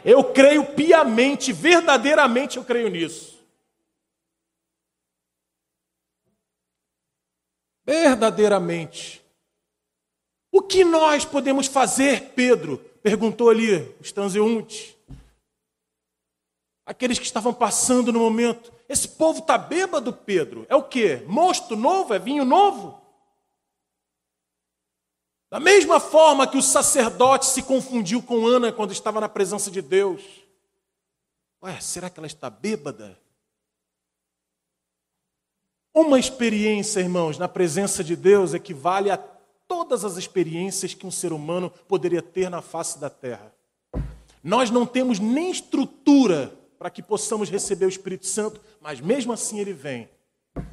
Eu 0.04 0.24
creio 0.32 0.64
piamente, 0.74 1.52
verdadeiramente 1.52 2.56
eu 2.56 2.64
creio 2.64 2.88
nisso. 2.88 3.38
Verdadeiramente. 7.84 9.20
O 10.52 10.62
que 10.62 10.84
nós 10.84 11.24
podemos 11.24 11.66
fazer, 11.66 12.32
Pedro? 12.34 12.78
Perguntou 13.02 13.50
ali 13.50 13.94
os 14.00 14.12
transeuntes. 14.12 14.96
Aqueles 16.84 17.18
que 17.18 17.24
estavam 17.24 17.54
passando 17.54 18.12
no 18.12 18.18
momento. 18.18 18.72
Esse 18.88 19.08
povo 19.08 19.38
está 19.38 19.56
bêbado, 19.56 20.12
Pedro. 20.12 20.66
É 20.68 20.74
o 20.74 20.82
quê? 20.82 21.22
Mosto 21.26 21.76
novo? 21.76 22.12
É 22.12 22.18
vinho 22.18 22.44
novo? 22.44 23.00
Da 25.50 25.58
mesma 25.58 25.98
forma 25.98 26.46
que 26.46 26.56
o 26.56 26.62
sacerdote 26.62 27.46
se 27.46 27.62
confundiu 27.62 28.22
com 28.22 28.46
Ana 28.46 28.72
quando 28.72 28.92
estava 28.92 29.20
na 29.20 29.28
presença 29.28 29.68
de 29.68 29.82
Deus. 29.82 30.22
Ué, 31.60 31.80
será 31.80 32.08
que 32.08 32.20
ela 32.20 32.26
está 32.28 32.48
bêbada? 32.48 33.18
Uma 35.92 36.20
experiência, 36.20 37.00
irmãos, 37.00 37.36
na 37.36 37.48
presença 37.48 38.04
de 38.04 38.14
Deus 38.14 38.54
equivale 38.54 39.10
a 39.10 39.18
todas 39.66 40.04
as 40.04 40.16
experiências 40.16 40.94
que 40.94 41.04
um 41.04 41.10
ser 41.10 41.32
humano 41.32 41.68
poderia 41.88 42.22
ter 42.22 42.48
na 42.48 42.62
face 42.62 43.00
da 43.00 43.10
terra. 43.10 43.52
Nós 44.42 44.70
não 44.70 44.86
temos 44.86 45.18
nem 45.18 45.50
estrutura 45.50 46.56
para 46.78 46.90
que 46.90 47.02
possamos 47.02 47.50
receber 47.50 47.86
o 47.86 47.90
Espírito 47.90 48.26
Santo, 48.26 48.60
mas 48.80 49.00
mesmo 49.00 49.32
assim 49.32 49.58
ele 49.58 49.72
vem. 49.72 50.08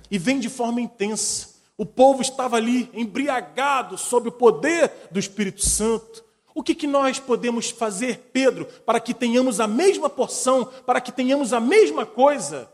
E 0.09 0.19
vem 0.19 0.39
de 0.39 0.49
forma 0.49 0.79
intensa. 0.79 1.56
O 1.77 1.85
povo 1.85 2.21
estava 2.21 2.57
ali 2.57 2.89
embriagado 2.93 3.97
sob 3.97 4.29
o 4.29 4.31
poder 4.31 4.91
do 5.11 5.19
Espírito 5.19 5.63
Santo. 5.63 6.25
O 6.55 6.63
que, 6.63 6.73
que 6.73 6.87
nós 6.87 7.19
podemos 7.19 7.69
fazer, 7.69 8.31
Pedro, 8.33 8.65
para 8.83 8.99
que 8.99 9.13
tenhamos 9.13 9.59
a 9.59 9.67
mesma 9.67 10.09
porção, 10.09 10.65
para 10.87 10.99
que 10.99 11.11
tenhamos 11.11 11.53
a 11.53 11.59
mesma 11.59 12.03
coisa? 12.03 12.67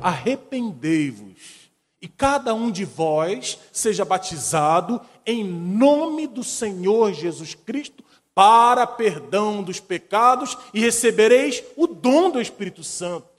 Arrependei-vos, 0.00 1.70
e 2.00 2.08
cada 2.08 2.54
um 2.54 2.70
de 2.70 2.86
vós 2.86 3.58
seja 3.70 4.04
batizado 4.04 4.98
em 5.26 5.44
nome 5.44 6.26
do 6.26 6.42
Senhor 6.42 7.12
Jesus 7.12 7.54
Cristo 7.54 8.02
para 8.34 8.86
perdão 8.86 9.62
dos 9.62 9.80
pecados 9.80 10.56
e 10.72 10.80
recebereis 10.80 11.62
o 11.76 11.86
dom 11.86 12.30
do 12.30 12.40
Espírito 12.40 12.82
Santo. 12.82 13.37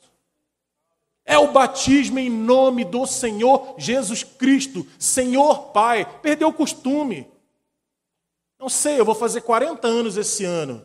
É 1.30 1.38
o 1.38 1.52
batismo 1.52 2.18
em 2.18 2.28
nome 2.28 2.84
do 2.84 3.06
Senhor 3.06 3.76
Jesus 3.78 4.24
Cristo, 4.24 4.84
Senhor 4.98 5.68
Pai. 5.68 6.04
Perdeu 6.22 6.48
o 6.48 6.54
costume. 6.54 7.32
Não 8.58 8.68
sei, 8.68 9.00
eu 9.00 9.06
vou 9.06 9.14
fazer 9.14 9.42
40 9.42 9.88
anos 9.88 10.18
esse 10.18 10.44
ano. 10.44 10.84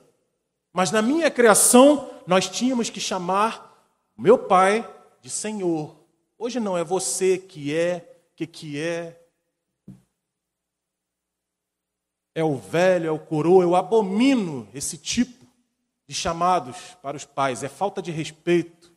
Mas 0.70 0.90
na 0.90 1.00
minha 1.00 1.30
criação, 1.30 2.10
nós 2.26 2.46
tínhamos 2.46 2.90
que 2.90 3.00
chamar 3.00 3.74
meu 4.18 4.36
pai 4.36 4.86
de 5.22 5.30
Senhor. 5.30 5.96
Hoje 6.36 6.60
não, 6.60 6.76
é 6.76 6.84
você 6.84 7.38
que 7.38 7.74
é, 7.74 8.06
que 8.36 8.46
que 8.46 8.78
é. 8.78 9.18
É 12.34 12.44
o 12.44 12.54
velho, 12.54 13.06
é 13.06 13.10
o 13.10 13.18
coroa, 13.18 13.64
eu 13.64 13.74
abomino 13.74 14.68
esse 14.74 14.98
tipo 14.98 15.46
de 16.06 16.14
chamados 16.14 16.76
para 17.00 17.16
os 17.16 17.24
pais. 17.24 17.62
É 17.62 17.68
falta 17.70 18.02
de 18.02 18.10
respeito 18.10 18.93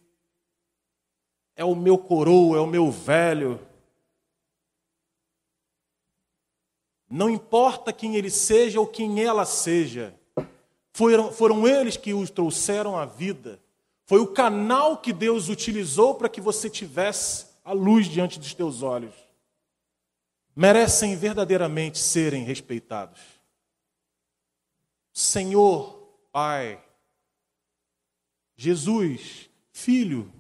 é 1.58 1.66
o 1.66 1.76
meu 1.76 1.98
coroa, 1.98 2.58
é 2.58 2.62
o 2.62 2.68
meu 2.68 2.92
velho. 2.92 3.60
Não 7.10 7.30
importa 7.30 7.92
quem 7.92 8.16
ele 8.16 8.30
seja 8.30 8.80
ou 8.80 8.86
quem 8.86 9.24
ela 9.24 9.44
seja, 9.44 10.18
foram, 10.94 11.32
foram 11.32 11.68
eles 11.68 11.98
que 11.98 12.14
os 12.14 12.30
trouxeram 12.30 12.96
à 12.96 13.06
vida. 13.06 13.60
Foi 14.06 14.20
o 14.20 14.28
canal 14.28 14.98
que 14.98 15.12
Deus 15.12 15.50
utilizou 15.50 16.16
para 16.16 16.30
que 16.30 16.40
você 16.40 16.70
tivesse 16.70 17.48
a 17.66 17.74
luz 17.74 18.06
diante 18.08 18.40
dos 18.40 18.54
teus 18.54 18.84
olhos. 18.84 19.14
Merecem 20.56 21.16
verdadeiramente 21.16 21.98
serem 21.98 22.44
respeitados. 22.44 23.20
Senhor, 25.12 25.98
Pai, 26.32 26.84
Jesus, 28.56 29.50
Filho, 29.72 30.32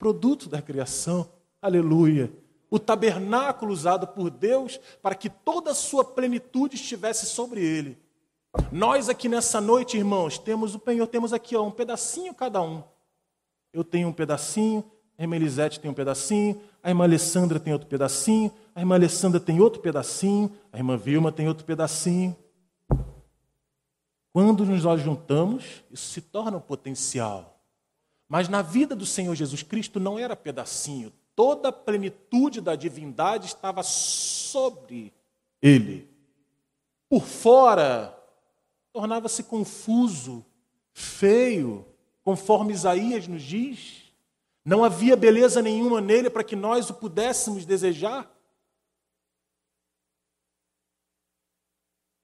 produto 0.00 0.48
da 0.48 0.62
criação. 0.62 1.30
Aleluia. 1.60 2.32
O 2.70 2.78
tabernáculo 2.78 3.70
usado 3.70 4.06
por 4.06 4.30
Deus 4.30 4.80
para 5.02 5.14
que 5.14 5.28
toda 5.28 5.72
a 5.72 5.74
sua 5.74 6.02
plenitude 6.02 6.74
estivesse 6.76 7.26
sobre 7.26 7.62
ele. 7.62 7.98
Nós 8.72 9.10
aqui 9.10 9.28
nessa 9.28 9.60
noite, 9.60 9.98
irmãos, 9.98 10.38
temos 10.38 10.74
o 10.74 10.78
penhor, 10.78 11.06
temos 11.06 11.34
aqui 11.34 11.54
ó, 11.54 11.62
um 11.62 11.70
pedacinho 11.70 12.34
cada 12.34 12.62
um. 12.62 12.82
Eu 13.72 13.84
tenho 13.84 14.08
um 14.08 14.12
pedacinho, 14.12 14.82
a 15.18 15.22
irmã 15.22 15.36
Elisete 15.36 15.78
tem 15.78 15.90
um 15.90 15.94
pedacinho, 15.94 16.60
a 16.82 16.88
irmã 16.88 17.04
Alessandra 17.04 17.60
tem 17.60 17.74
outro 17.74 17.86
pedacinho, 17.86 18.50
a 18.74 18.80
irmã 18.80 18.94
Alessandra 18.94 19.38
tem 19.38 19.60
outro 19.60 19.82
pedacinho, 19.82 20.50
a 20.72 20.78
irmã 20.78 20.96
Vilma 20.96 21.30
tem 21.30 21.46
outro 21.46 21.66
pedacinho. 21.66 22.34
Quando 24.32 24.64
nos 24.64 24.80
juntamos, 25.02 25.84
isso 25.90 26.08
se 26.08 26.22
torna 26.22 26.56
um 26.56 26.60
potencial. 26.60 27.59
Mas 28.30 28.48
na 28.48 28.62
vida 28.62 28.94
do 28.94 29.04
Senhor 29.04 29.34
Jesus 29.34 29.64
Cristo 29.64 29.98
não 29.98 30.16
era 30.16 30.36
pedacinho, 30.36 31.12
toda 31.34 31.70
a 31.70 31.72
plenitude 31.72 32.60
da 32.60 32.76
divindade 32.76 33.46
estava 33.46 33.82
sobre 33.82 35.12
ele. 35.60 36.08
Por 37.08 37.24
fora, 37.24 38.16
tornava-se 38.92 39.42
confuso, 39.42 40.46
feio, 40.92 41.84
conforme 42.22 42.72
Isaías 42.72 43.26
nos 43.26 43.42
diz. 43.42 44.04
Não 44.64 44.84
havia 44.84 45.16
beleza 45.16 45.60
nenhuma 45.60 46.00
nele 46.00 46.30
para 46.30 46.44
que 46.44 46.54
nós 46.54 46.88
o 46.88 46.94
pudéssemos 46.94 47.66
desejar. 47.66 48.30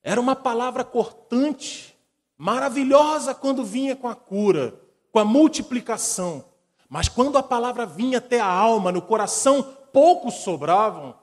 Era 0.05 0.21
uma 0.21 0.37
palavra 0.37 0.85
cortante, 0.85 1.99
maravilhosa 2.39 3.35
quando 3.35 3.65
vinha 3.65 3.97
com 3.97 4.07
a 4.07 4.15
cura, 4.15 4.86
com 5.17 5.21
a 5.21 5.25
multiplicação. 5.25 6.45
Mas 6.91 7.09
quando 7.09 7.39
a 7.39 7.43
palavra 7.43 7.87
vinha 7.87 8.19
até 8.19 8.39
a 8.39 8.47
alma, 8.47 8.93
no 8.93 9.01
coração, 9.01 9.63
poucos 9.91 10.35
sobravam. 10.35 11.15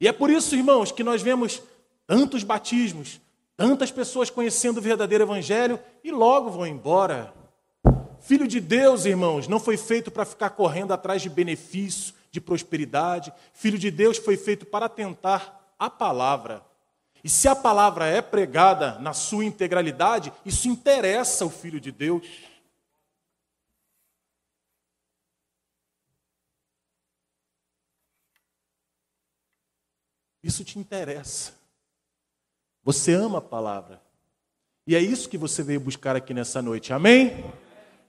E 0.00 0.06
é 0.06 0.12
por 0.12 0.30
isso, 0.30 0.54
irmãos, 0.54 0.92
que 0.92 1.02
nós 1.02 1.20
vemos 1.20 1.60
tantos 2.06 2.44
batismos, 2.44 3.20
tantas 3.56 3.90
pessoas 3.90 4.30
conhecendo 4.30 4.78
o 4.78 4.80
verdadeiro 4.80 5.24
evangelho 5.24 5.80
e 6.04 6.12
logo 6.12 6.50
vão 6.50 6.64
embora. 6.64 7.34
Filho 8.20 8.46
de 8.46 8.60
Deus, 8.60 9.06
irmãos, 9.06 9.48
não 9.48 9.58
foi 9.58 9.76
feito 9.76 10.08
para 10.08 10.24
ficar 10.24 10.50
correndo 10.50 10.94
atrás 10.94 11.20
de 11.20 11.28
benefício, 11.28 12.14
de 12.30 12.40
prosperidade. 12.40 13.32
Filho 13.52 13.76
de 13.76 13.90
Deus 13.90 14.18
foi 14.18 14.36
feito 14.36 14.64
para 14.64 14.88
tentar 14.88 15.74
a 15.76 15.90
palavra. 15.90 16.62
E 17.24 17.28
se 17.28 17.48
a 17.48 17.56
palavra 17.56 18.06
é 18.06 18.22
pregada 18.22 19.00
na 19.00 19.12
sua 19.12 19.44
integralidade, 19.44 20.32
isso 20.46 20.68
interessa 20.68 21.44
o 21.44 21.50
Filho 21.50 21.80
de 21.80 21.90
Deus. 21.90 22.53
Isso 30.44 30.62
te 30.62 30.78
interessa. 30.78 31.52
Você 32.84 33.14
ama 33.14 33.38
a 33.38 33.40
palavra. 33.40 34.02
E 34.86 34.94
é 34.94 35.00
isso 35.00 35.30
que 35.30 35.38
você 35.38 35.62
veio 35.62 35.80
buscar 35.80 36.14
aqui 36.14 36.34
nessa 36.34 36.60
noite. 36.60 36.92
Amém? 36.92 37.42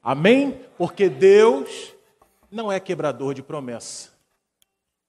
Amém? 0.04 0.60
Porque 0.78 1.08
Deus 1.08 1.94
não 2.52 2.70
é 2.70 2.78
quebrador 2.78 3.34
de 3.34 3.42
promessa. 3.42 4.10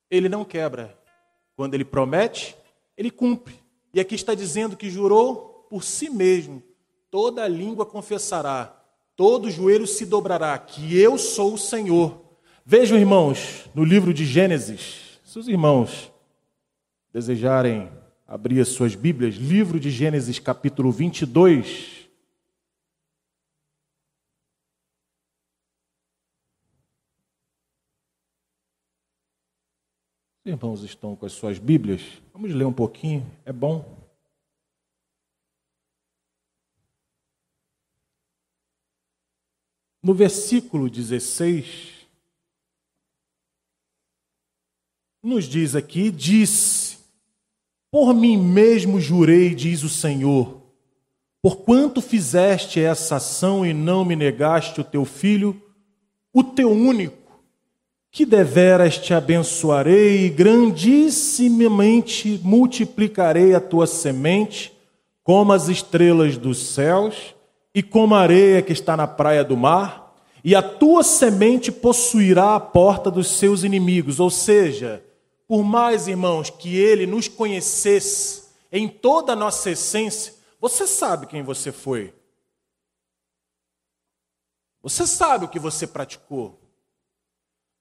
Ele 0.09 0.28
não 0.28 0.45
quebra. 0.45 0.97
Quando 1.56 1.75
ele 1.75 1.85
promete, 1.85 2.56
ele 2.97 3.11
cumpre. 3.11 3.59
E 3.92 3.99
aqui 3.99 4.14
está 4.14 4.33
dizendo 4.33 4.76
que 4.76 4.88
jurou 4.88 5.66
por 5.68 5.83
si 5.83 6.09
mesmo: 6.09 6.62
toda 7.11 7.49
língua 7.49 7.85
confessará, 7.85 8.66
todo 9.16 9.50
joelho 9.50 9.87
se 9.87 10.06
dobrará, 10.06 10.56
que 10.59 10.97
eu 10.97 11.18
sou 11.18 11.54
o 11.54 11.59
Senhor. 11.59 12.21
Vejam, 12.64 12.97
irmãos, 12.97 13.68
no 13.75 13.83
livro 13.83 14.14
de 14.14 14.25
Gênesis, 14.25 15.18
se 15.25 15.40
os 15.40 15.49
irmãos 15.49 16.12
desejarem 17.12 17.90
abrir 18.26 18.60
as 18.60 18.68
suas 18.68 18.94
Bíblias, 18.94 19.36
livro 19.36 19.78
de 19.78 19.90
Gênesis, 19.90 20.38
capítulo 20.38 20.90
22. 20.90 22.08
Os 30.45 30.52
irmãos 30.52 30.82
estão 30.82 31.16
com 31.16 31.26
as 31.26 31.32
suas 31.32 31.58
Bíblias? 31.58 32.02
Vamos 32.32 32.52
ler 32.52 32.64
um 32.64 32.73
pouquinho, 32.73 33.25
é 33.45 33.52
bom. 33.52 34.06
No 40.00 40.14
versículo 40.14 40.88
16, 40.88 42.06
nos 45.21 45.47
diz 45.47 45.75
aqui: 45.75 46.12
Disse, 46.12 46.96
por 47.97 48.13
mim 48.13 48.37
mesmo 48.37 49.00
jurei, 49.00 49.54
diz 49.54 49.82
o 49.82 49.89
Senhor, 49.89 50.61
porquanto 51.41 52.02
fizeste 52.02 52.78
essa 52.78 53.17
ação 53.17 53.65
e 53.65 53.73
não 53.73 54.04
me 54.04 54.15
negaste 54.15 54.82
o 54.82 54.85
teu 54.85 55.06
filho, 55.06 55.59
o 56.30 56.45
teu 56.45 56.71
único 56.71 57.41
que 58.11 58.26
deveras 58.26 58.99
te 58.99 59.15
abençoarei 59.15 60.26
e 60.26 60.28
grandissimamente 60.28 62.39
multiplicarei 62.45 63.54
a 63.54 63.61
tua 63.61 63.87
semente, 63.87 64.75
como 65.25 65.54
as 65.54 65.71
estrelas 65.71 66.37
dos 66.37 66.59
céus 66.59 67.35
e 67.75 67.82
como 67.82 68.15
a 68.15 68.21
areia 68.21 68.61
que 68.61 68.75
está 68.75 68.95
na 68.95 69.06
praia 69.06 69.43
do 69.43 69.56
mar, 69.56 70.15
e 70.45 70.54
a 70.54 70.61
tua 70.61 71.02
semente 71.02 71.73
possuirá 71.73 72.56
a 72.56 72.61
porta 72.61 73.11
dos 73.11 73.28
seus 73.28 73.65
inimigos. 73.65 74.21
Ou 74.21 74.28
seja, 74.28 75.02
por 75.47 75.63
mais, 75.63 76.09
irmãos, 76.09 76.50
que 76.50 76.76
ele 76.76 77.06
nos 77.06 77.28
conhecesse 77.28 78.47
em 78.71 78.89
toda 78.89 79.32
a 79.32 79.37
nossa 79.37 79.71
essência, 79.71 80.35
você 80.61 80.87
sabe 80.87 81.26
quem 81.26 81.43
você 81.43 81.71
foi. 81.71 82.15
Você 84.82 85.06
sabe 85.06 85.45
o 85.45 85.49
que 85.49 85.59
você 85.59 85.87
praticou. 85.87 86.61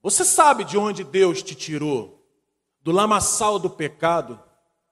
Você 0.02 0.24
sabe 0.24 0.64
de 0.64 0.78
onde 0.78 1.04
Deus 1.04 1.42
te 1.42 1.56
tirou? 1.56 2.24
Do 2.82 2.92
lamaçal 2.92 3.58
do 3.58 3.70
pecado, 3.70 4.40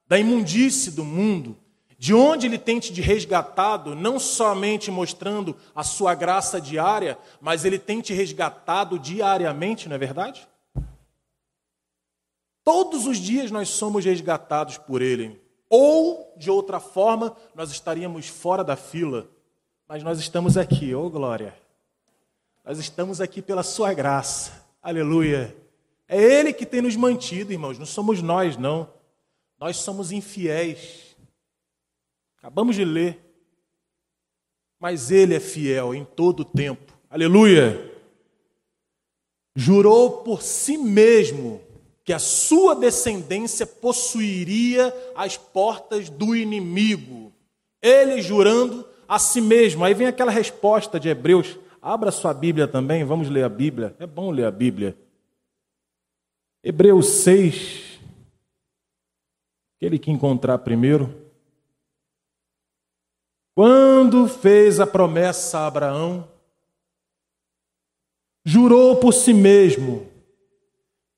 da 0.07 0.17
imundície 0.17 0.91
do 0.91 1.03
mundo, 1.03 1.57
de 1.97 2.13
onde 2.13 2.47
Ele 2.47 2.57
tem 2.57 2.79
te 2.79 2.99
resgatado, 2.99 3.95
não 3.95 4.19
somente 4.19 4.89
mostrando 4.89 5.55
a 5.75 5.83
sua 5.83 6.15
graça 6.15 6.59
diária, 6.59 7.17
mas 7.39 7.63
Ele 7.63 7.77
tem 7.77 8.01
te 8.01 8.13
resgatado 8.13 8.97
diariamente, 8.97 9.87
não 9.87 9.95
é 9.95 9.99
verdade? 9.99 10.47
Todos 12.63 13.05
os 13.05 13.17
dias 13.17 13.51
nós 13.51 13.69
somos 13.69 14.05
resgatados 14.05 14.77
por 14.77 15.01
Ele. 15.01 15.41
Ou, 15.69 16.33
de 16.37 16.49
outra 16.49 16.79
forma, 16.79 17.35
nós 17.53 17.71
estaríamos 17.71 18.27
fora 18.27 18.63
da 18.63 18.75
fila. 18.75 19.27
Mas 19.87 20.03
nós 20.03 20.19
estamos 20.19 20.55
aqui, 20.55 20.95
ô 20.95 21.05
oh 21.05 21.09
glória. 21.09 21.53
Nós 22.63 22.79
estamos 22.79 23.19
aqui 23.19 23.41
pela 23.41 23.63
Sua 23.63 23.93
graça. 23.93 24.65
Aleluia. 24.81 25.55
É 26.07 26.21
Ele 26.21 26.53
que 26.53 26.65
tem 26.65 26.81
nos 26.81 26.95
mantido, 26.95 27.51
irmãos, 27.51 27.77
não 27.77 27.85
somos 27.85 28.21
nós, 28.21 28.55
não. 28.55 28.87
Nós 29.59 29.77
somos 29.77 30.11
infiéis. 30.11 31.15
Acabamos 32.37 32.75
de 32.75 32.85
ler. 32.85 33.19
Mas 34.79 35.11
Ele 35.11 35.35
é 35.35 35.39
fiel 35.39 35.93
em 35.93 36.05
todo 36.05 36.41
o 36.41 36.45
tempo. 36.45 36.93
Aleluia. 37.09 37.91
Jurou 39.55 40.23
por 40.23 40.41
si 40.41 40.77
mesmo 40.77 41.61
que 42.03 42.13
a 42.13 42.19
sua 42.19 42.75
descendência 42.75 43.65
possuiria 43.65 44.93
as 45.15 45.37
portas 45.37 46.09
do 46.09 46.35
inimigo. 46.35 47.31
Ele 47.81 48.21
jurando 48.21 48.85
a 49.07 49.19
si 49.19 49.39
mesmo. 49.39 49.83
Aí 49.83 49.93
vem 49.93 50.07
aquela 50.07 50.31
resposta 50.31 50.99
de 50.99 51.09
Hebreus 51.09 51.57
Abra 51.83 52.11
sua 52.11 52.33
Bíblia 52.33 52.65
também, 52.65 53.03
vamos 53.03 53.27
ler 53.27 53.43
a 53.43 53.49
Bíblia. 53.49 53.93
É 53.99 54.07
bom 54.07 54.31
ler 54.31 54.45
a 54.45 54.51
Bíblia. 54.51 54.97
Hebreus 56.63 57.07
6. 57.23 57.99
Aquele 59.75 59.99
que 59.99 60.09
encontrar 60.09 60.59
primeiro. 60.59 61.13
Quando 63.53 64.29
fez 64.29 64.79
a 64.79 64.87
promessa 64.87 65.59
a 65.59 65.67
Abraão, 65.67 66.25
jurou 68.45 68.95
por 68.95 69.13
si 69.13 69.33
mesmo, 69.33 70.09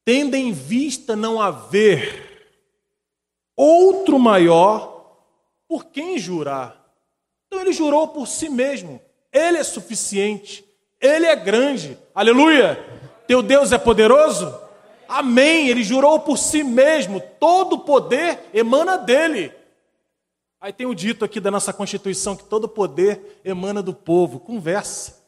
tendo 0.06 0.36
em 0.36 0.54
vista 0.54 1.16
não 1.16 1.42
haver 1.42 2.54
outro 3.58 4.20
maior 4.20 5.20
por 5.68 5.86
quem 5.86 6.20
jurar. 6.20 6.86
Então 7.48 7.60
ele 7.60 7.74
jurou 7.74 8.08
por 8.08 8.28
si 8.28 8.48
mesmo. 8.48 9.02
Ele 9.34 9.58
é 9.58 9.64
suficiente, 9.64 10.64
Ele 11.02 11.26
é 11.26 11.36
grande. 11.36 11.98
Aleluia! 12.14 12.80
Teu 13.28 13.42
Deus 13.42 13.74
é 13.74 13.78
poderoso? 13.78 14.58
Amém. 15.10 15.68
Ele 15.68 15.84
jurou 15.84 16.20
por 16.22 16.38
si 16.38 16.64
mesmo, 16.64 17.22
todo 17.38 17.74
o 17.74 17.80
poder 17.80 18.40
emana 18.54 18.98
dele. 18.98 19.52
Aí 20.62 20.72
tem 20.72 20.88
o 20.88 20.96
dito 20.96 21.26
aqui 21.26 21.40
da 21.40 21.52
nossa 21.52 21.74
Constituição 21.74 22.36
que 22.36 22.46
todo 22.46 22.70
poder 22.70 23.42
emana 23.44 23.84
do 23.84 23.94
povo. 23.94 24.40
Conversa. 24.40 25.22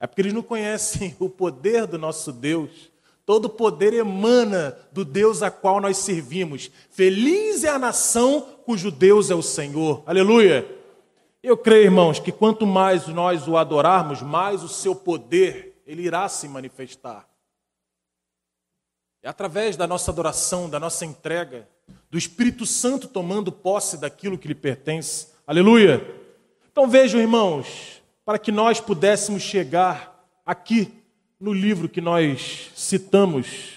É 0.00 0.06
porque 0.06 0.22
eles 0.22 0.32
não 0.32 0.42
conhecem 0.42 1.14
o 1.20 1.28
poder 1.28 1.86
do 1.86 1.98
nosso 1.98 2.32
Deus. 2.32 2.90
Todo 3.30 3.48
poder 3.48 3.92
emana 3.94 4.76
do 4.90 5.04
Deus 5.04 5.40
a 5.40 5.52
qual 5.52 5.80
nós 5.80 5.98
servimos. 5.98 6.68
Feliz 6.90 7.62
é 7.62 7.68
a 7.68 7.78
nação 7.78 8.40
cujo 8.66 8.90
Deus 8.90 9.30
é 9.30 9.36
o 9.36 9.40
Senhor. 9.40 10.02
Aleluia. 10.04 10.66
Eu 11.40 11.56
creio, 11.56 11.84
irmãos, 11.84 12.18
que 12.18 12.32
quanto 12.32 12.66
mais 12.66 13.06
nós 13.06 13.46
o 13.46 13.56
adorarmos, 13.56 14.20
mais 14.20 14.64
o 14.64 14.68
seu 14.68 14.96
poder 14.96 15.80
ele 15.86 16.02
irá 16.02 16.28
se 16.28 16.48
manifestar. 16.48 17.24
É 19.22 19.28
através 19.28 19.76
da 19.76 19.86
nossa 19.86 20.10
adoração, 20.10 20.68
da 20.68 20.80
nossa 20.80 21.04
entrega, 21.04 21.68
do 22.10 22.18
Espírito 22.18 22.66
Santo 22.66 23.06
tomando 23.06 23.52
posse 23.52 23.96
daquilo 23.96 24.38
que 24.38 24.48
lhe 24.48 24.56
pertence. 24.56 25.28
Aleluia! 25.46 26.04
Então 26.72 26.88
vejam, 26.88 27.20
irmãos, 27.20 28.02
para 28.24 28.40
que 28.40 28.50
nós 28.50 28.80
pudéssemos 28.80 29.40
chegar 29.40 30.20
aqui 30.44 30.99
no 31.40 31.54
livro 31.54 31.88
que 31.88 32.02
nós 32.02 32.70
citamos 32.76 33.70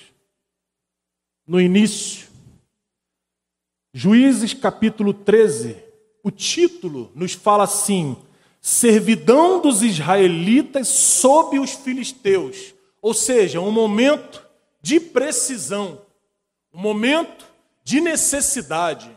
no 1.47 1.61
início, 1.61 2.27
Juízes 3.93 4.53
capítulo 4.53 5.13
13, 5.13 5.77
o 6.23 6.31
título 6.31 7.11
nos 7.13 7.33
fala 7.33 7.63
assim: 7.63 8.17
servidão 8.59 9.61
dos 9.61 9.83
israelitas 9.83 10.87
sob 10.87 11.59
os 11.59 11.71
filisteus. 11.71 12.73
Ou 13.01 13.13
seja, 13.13 13.61
um 13.61 13.71
momento 13.71 14.43
de 14.81 14.99
precisão, 14.99 16.01
um 16.73 16.79
momento 16.79 17.45
de 17.83 18.01
necessidade. 18.01 19.15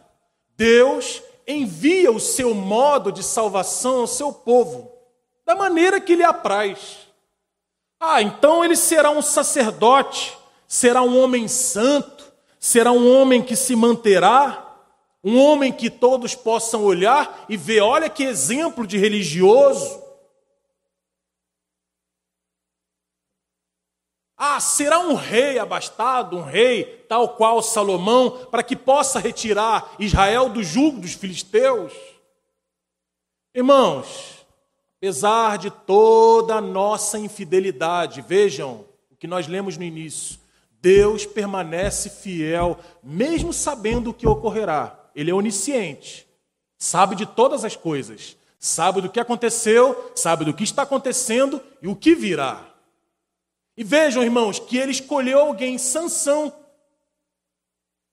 Deus 0.56 1.22
envia 1.46 2.12
o 2.12 2.20
seu 2.20 2.54
modo 2.54 3.10
de 3.10 3.22
salvação 3.22 4.00
ao 4.00 4.06
seu 4.06 4.32
povo, 4.32 4.92
da 5.46 5.54
maneira 5.54 6.00
que 6.00 6.14
lhe 6.14 6.24
apraz. 6.24 7.05
Ah, 7.98 8.20
então 8.22 8.64
ele 8.64 8.76
será 8.76 9.10
um 9.10 9.22
sacerdote, 9.22 10.36
será 10.66 11.02
um 11.02 11.18
homem 11.18 11.48
santo, 11.48 12.32
será 12.58 12.92
um 12.92 13.10
homem 13.20 13.42
que 13.42 13.56
se 13.56 13.74
manterá 13.74 14.66
um 15.26 15.40
homem 15.40 15.72
que 15.72 15.90
todos 15.90 16.36
possam 16.36 16.84
olhar 16.84 17.46
e 17.48 17.56
ver, 17.56 17.80
olha 17.80 18.08
que 18.08 18.22
exemplo 18.22 18.86
de 18.86 18.96
religioso. 18.96 20.00
Ah, 24.36 24.60
será 24.60 25.00
um 25.00 25.14
rei 25.14 25.58
abastado, 25.58 26.36
um 26.36 26.42
rei 26.42 27.04
tal 27.08 27.30
qual 27.30 27.60
Salomão, 27.60 28.46
para 28.52 28.62
que 28.62 28.76
possa 28.76 29.18
retirar 29.18 29.96
Israel 29.98 30.48
do 30.48 30.62
jugo 30.62 31.00
dos 31.00 31.14
filisteus? 31.14 31.92
Irmãos, 33.52 34.35
apesar 34.98 35.58
de 35.58 35.70
toda 35.70 36.56
a 36.56 36.60
nossa 36.60 37.18
infidelidade, 37.18 38.22
vejam 38.22 38.84
o 39.10 39.16
que 39.16 39.26
nós 39.26 39.46
lemos 39.46 39.76
no 39.76 39.84
início, 39.84 40.38
Deus 40.80 41.26
permanece 41.26 42.08
fiel, 42.08 42.78
mesmo 43.02 43.52
sabendo 43.52 44.10
o 44.10 44.14
que 44.14 44.26
ocorrerá. 44.26 44.98
Ele 45.14 45.30
é 45.30 45.34
onisciente, 45.34 46.26
sabe 46.78 47.14
de 47.14 47.26
todas 47.26 47.64
as 47.64 47.74
coisas, 47.74 48.36
sabe 48.58 49.00
do 49.00 49.10
que 49.10 49.20
aconteceu, 49.20 50.12
sabe 50.14 50.44
do 50.44 50.54
que 50.54 50.64
está 50.64 50.82
acontecendo 50.82 51.60
e 51.82 51.88
o 51.88 51.96
que 51.96 52.14
virá. 52.14 52.64
E 53.76 53.84
vejam, 53.84 54.22
irmãos, 54.22 54.58
que 54.58 54.78
ele 54.78 54.92
escolheu 54.92 55.40
alguém, 55.40 55.76
Sansão, 55.76 56.52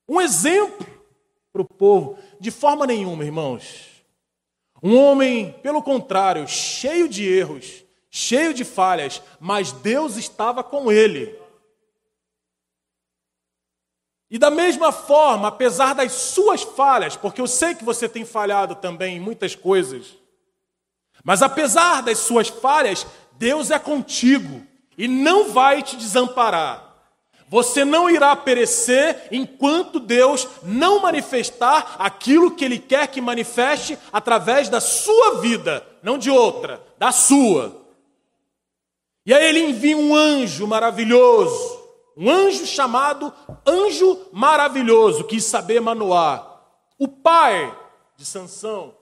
um 0.08 0.20
exemplo 0.20 0.86
para 1.52 1.62
o 1.62 1.66
povo, 1.66 2.18
de 2.40 2.52
forma 2.52 2.86
nenhuma, 2.86 3.24
irmãos. 3.24 3.93
Um 4.84 4.98
homem, 4.98 5.54
pelo 5.64 5.82
contrário, 5.82 6.46
cheio 6.46 7.08
de 7.08 7.26
erros, 7.26 7.86
cheio 8.12 8.54
de 8.54 8.66
falhas, 8.66 9.24
mas 9.40 9.72
Deus 9.72 10.18
estava 10.18 10.62
com 10.62 10.92
ele. 10.92 11.40
E 14.30 14.38
da 14.38 14.50
mesma 14.50 14.92
forma, 14.92 15.48
apesar 15.48 15.94
das 15.94 16.12
suas 16.12 16.64
falhas, 16.64 17.16
porque 17.16 17.40
eu 17.40 17.48
sei 17.48 17.74
que 17.76 17.86
você 17.86 18.10
tem 18.10 18.26
falhado 18.26 18.76
também 18.76 19.16
em 19.16 19.20
muitas 19.22 19.56
coisas, 19.56 20.18
mas 21.24 21.42
apesar 21.42 22.02
das 22.02 22.18
suas 22.18 22.50
falhas, 22.50 23.08
Deus 23.34 23.72
é 23.72 23.80
contigo 23.80 24.68
e 24.98 25.08
não 25.08 25.52
vai 25.52 25.82
te 25.82 25.96
desamparar. 25.96 26.93
Você 27.54 27.86
não 27.86 28.10
irá 28.10 28.36
perecer 28.36 29.28
enquanto 29.32 30.00
Deus 30.00 30.48
não 30.64 31.00
manifestar 31.00 31.98
aquilo 32.00 32.56
que 32.56 32.66
Ele 32.66 32.80
quer 32.80 33.06
que 33.06 33.22
manifeste 33.22 33.96
através 34.12 34.70
da 34.70 34.82
sua 34.82 35.36
vida, 35.36 35.86
não 36.02 36.18
de 36.18 36.32
outra, 36.32 36.84
da 36.98 37.12
sua. 37.12 37.86
E 39.24 39.32
aí 39.32 39.46
Ele 39.46 39.60
envia 39.60 39.96
um 39.96 40.16
anjo 40.16 40.66
maravilhoso 40.66 41.84
um 42.16 42.30
anjo 42.30 42.66
chamado 42.66 43.32
Anjo 43.66 44.28
Maravilhoso, 44.32 45.24
quis 45.24 45.44
saber 45.46 45.80
Manoá. 45.80 46.62
O 46.98 47.08
pai 47.08 47.76
de 48.16 48.26
Sansão. 48.26 48.96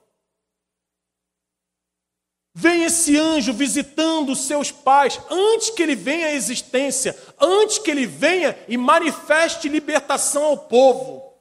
Vem 2.54 2.84
esse 2.84 3.18
anjo 3.18 3.54
visitando 3.54 4.36
seus 4.36 4.72
pais 4.72 5.20
antes 5.30 5.70
que 5.70 5.82
ele 5.82 5.96
venha 5.96 6.28
à 6.28 6.34
existência, 6.34 7.18
antes 7.40 7.78
que 7.78 7.90
ele 7.90 8.06
venha 8.06 8.58
e 8.68 8.76
manifeste 8.76 9.70
libertação 9.70 10.44
ao 10.44 10.58
povo, 10.58 11.34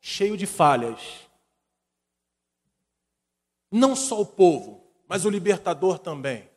cheio 0.00 0.36
de 0.36 0.46
falhas. 0.46 1.00
Não 3.70 3.96
só 3.96 4.20
o 4.20 4.26
povo, 4.26 4.86
mas 5.08 5.24
o 5.24 5.30
libertador 5.30 5.98
também. 5.98 6.48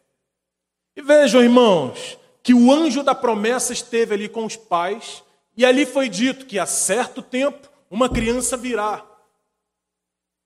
E 0.96 1.02
vejam, 1.02 1.42
irmãos, 1.42 2.18
que 2.44 2.54
o 2.54 2.72
anjo 2.72 3.02
da 3.02 3.16
promessa 3.16 3.74
esteve 3.74 4.14
ali 4.14 4.30
com 4.30 4.46
os 4.46 4.56
pais, 4.56 5.24
e 5.58 5.66
ali 5.66 5.86
foi 5.86 6.10
dito 6.10 6.46
que 6.46 6.60
a 6.60 6.66
certo 6.68 7.24
tempo 7.24 7.68
uma 7.90 8.08
criança 8.08 8.56
virá. 8.56 9.04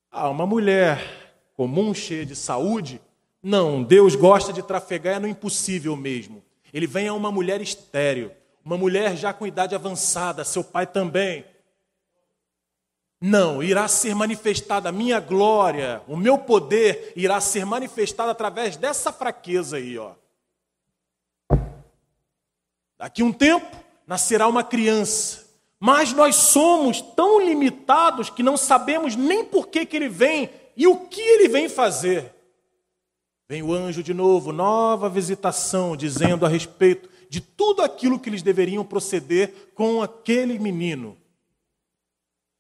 Ah, 0.10 0.30
uma 0.30 0.46
mulher 0.46 1.44
comum, 1.56 1.94
cheia 1.94 2.26
de 2.26 2.36
saúde? 2.36 3.02
Não, 3.42 3.82
Deus 3.82 4.16
gosta 4.16 4.52
de 4.52 4.62
trafegar 4.62 5.16
é 5.16 5.20
no 5.20 5.28
impossível 5.28 5.96
mesmo. 5.96 6.44
Ele 6.74 6.86
vem 6.86 7.08
a 7.08 7.14
uma 7.14 7.32
mulher 7.32 7.62
estéril, 7.62 8.32
uma 8.64 8.78
mulher 8.78 9.16
já 9.16 9.34
com 9.34 9.48
idade 9.48 9.74
avançada, 9.74 10.44
seu 10.44 10.64
pai 10.64 10.86
também. 10.86 11.46
Não, 13.22 13.62
irá 13.62 13.88
ser 13.88 14.14
manifestada 14.14 14.90
a 14.90 14.94
minha 14.94 15.20
glória, 15.20 16.02
o 16.08 16.16
meu 16.16 16.38
poder 16.38 17.12
irá 17.16 17.42
ser 17.42 17.66
manifestado 17.66 18.32
através 18.32 18.78
dessa 18.78 19.12
fraqueza 19.12 19.78
aí, 19.78 19.98
ó. 19.98 20.14
Daqui 22.98 23.24
um 23.24 23.32
tempo 23.32 23.78
nascerá 24.06 24.48
uma 24.48 24.64
criança. 24.64 25.48
Mas 25.80 26.12
nós 26.12 26.36
somos 26.36 27.02
tão 27.02 27.40
limitados 27.40 28.30
que 28.30 28.44
não 28.44 28.58
sabemos 28.58 29.16
nem 29.16 29.46
por 29.46 29.68
que, 29.68 29.86
que 29.86 29.96
ele 29.96 30.10
vem 30.10 30.50
e 30.76 30.86
o 30.86 31.08
que 31.08 31.22
ele 31.22 31.48
vem 31.48 31.70
fazer. 31.70 32.34
Vem 33.50 33.64
o 33.64 33.74
anjo 33.74 34.04
de 34.04 34.14
novo, 34.14 34.52
nova 34.52 35.10
visitação, 35.10 35.98
dizendo 35.98 36.46
a 36.46 36.50
respeito 36.50 37.10
de 37.28 37.42
tudo 37.42 37.82
aquilo 37.82 38.20
que 38.20 38.30
eles 38.30 38.44
deveriam 38.44 38.86
proceder 38.86 39.72
com 39.74 40.04
aquele 40.04 40.60
menino. 40.60 41.18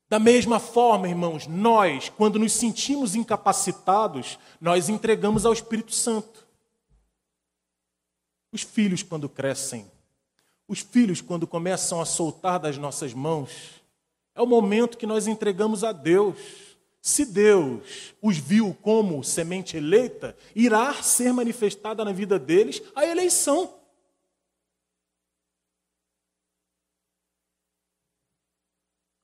Da 0.09 0.17
mesma 0.17 0.59
forma, 0.59 1.07
irmãos, 1.07 1.45
nós, 1.45 2.09
quando 2.09 2.39
nos 2.39 2.53
sentimos 2.53 3.13
incapacitados, 3.13 4.39
nós 4.59 4.89
entregamos 4.89 5.45
ao 5.45 5.53
Espírito 5.53 5.93
Santo. 5.93 6.47
Os 8.51 8.63
filhos, 8.63 9.03
quando 9.03 9.29
crescem, 9.29 9.85
os 10.67 10.79
filhos, 10.79 11.21
quando 11.21 11.45
começam 11.45 12.01
a 12.01 12.05
soltar 12.05 12.59
das 12.59 12.79
nossas 12.79 13.13
mãos, 13.13 13.79
é 14.33 14.41
o 14.41 14.47
momento 14.47 14.97
que 14.97 15.05
nós 15.05 15.27
entregamos 15.27 15.83
a 15.83 15.91
Deus. 15.91 16.68
Se 17.09 17.25
Deus 17.25 18.13
os 18.21 18.37
viu 18.37 18.71
como 18.83 19.23
semente 19.23 19.75
eleita, 19.75 20.37
irá 20.55 20.93
ser 21.01 21.33
manifestada 21.33 22.05
na 22.05 22.11
vida 22.11 22.37
deles 22.37 22.83
a 22.95 23.03
eleição. 23.03 23.73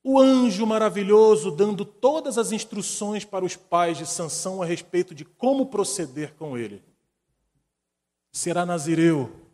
O 0.04 0.19
anjo 0.19 0.65
maravilhoso 0.65 1.52
dando 1.52 1.86
todas 1.86 2.39
as 2.39 2.52
instruções 2.52 3.24
para 3.24 3.45
os 3.45 3.56
pais 3.56 4.00
de 4.00 4.08
Sansão 4.08 4.63
a 4.63 4.65
respeito 4.65 5.13
de 5.13 5.24
como 5.24 5.67
proceder 5.67 6.34
com 6.34 6.58
ele. 6.58 6.84
Será 8.32 8.65
nazireu 8.65 9.45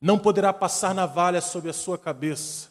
não 0.00 0.18
poderá 0.18 0.52
passar 0.52 0.92
navalha 0.92 1.40
sobre 1.40 1.70
a 1.70 1.72
sua 1.72 1.96
cabeça. 1.96 2.68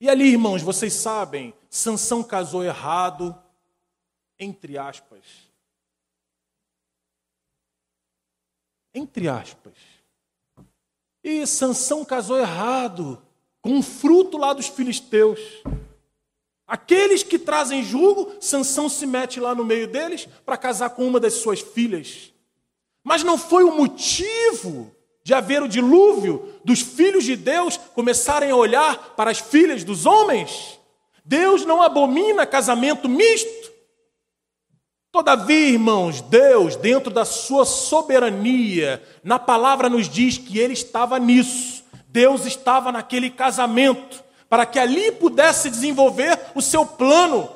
E 0.00 0.08
ali, 0.08 0.28
irmãos, 0.28 0.62
vocês 0.62 0.92
sabem, 0.92 1.52
Sansão 1.68 2.22
casou 2.22 2.62
errado, 2.64 3.36
entre 4.38 4.78
aspas. 4.78 5.24
Entre 8.94 9.28
aspas. 9.28 9.74
E 11.22 11.46
Sansão 11.46 12.04
casou 12.04 12.38
errado, 12.38 13.20
com 13.60 13.70
um 13.70 13.82
fruto 13.82 14.36
lá 14.36 14.52
dos 14.52 14.68
filisteus. 14.68 15.40
Aqueles 16.66 17.22
que 17.22 17.38
trazem 17.38 17.82
julgo, 17.82 18.36
Sansão 18.40 18.88
se 18.88 19.06
mete 19.06 19.40
lá 19.40 19.54
no 19.54 19.64
meio 19.64 19.88
deles 19.88 20.28
para 20.44 20.56
casar 20.56 20.90
com 20.90 21.06
uma 21.06 21.18
das 21.18 21.34
suas 21.34 21.60
filhas. 21.60 22.32
Mas 23.02 23.22
não 23.22 23.38
foi 23.38 23.64
o 23.64 23.74
motivo 23.74 24.94
de 25.24 25.34
haver 25.34 25.62
o 25.62 25.68
dilúvio, 25.68 26.54
dos 26.64 26.80
filhos 26.80 27.24
de 27.24 27.36
Deus 27.36 27.76
começarem 27.76 28.50
a 28.50 28.56
olhar 28.56 29.14
para 29.14 29.30
as 29.30 29.38
filhas 29.38 29.84
dos 29.84 30.06
homens. 30.06 30.78
Deus 31.24 31.64
não 31.66 31.82
abomina 31.82 32.46
casamento 32.46 33.08
misto. 33.08 33.57
Todavia, 35.10 35.70
irmãos, 35.70 36.20
Deus, 36.20 36.76
dentro 36.76 37.12
da 37.12 37.24
sua 37.24 37.64
soberania, 37.64 39.02
na 39.24 39.38
palavra 39.38 39.88
nos 39.88 40.08
diz 40.08 40.36
que 40.36 40.58
ele 40.58 40.74
estava 40.74 41.18
nisso. 41.18 41.84
Deus 42.08 42.44
estava 42.44 42.92
naquele 42.92 43.30
casamento, 43.30 44.22
para 44.48 44.66
que 44.66 44.78
ali 44.78 45.10
pudesse 45.12 45.70
desenvolver 45.70 46.38
o 46.54 46.60
seu 46.60 46.84
plano. 46.84 47.48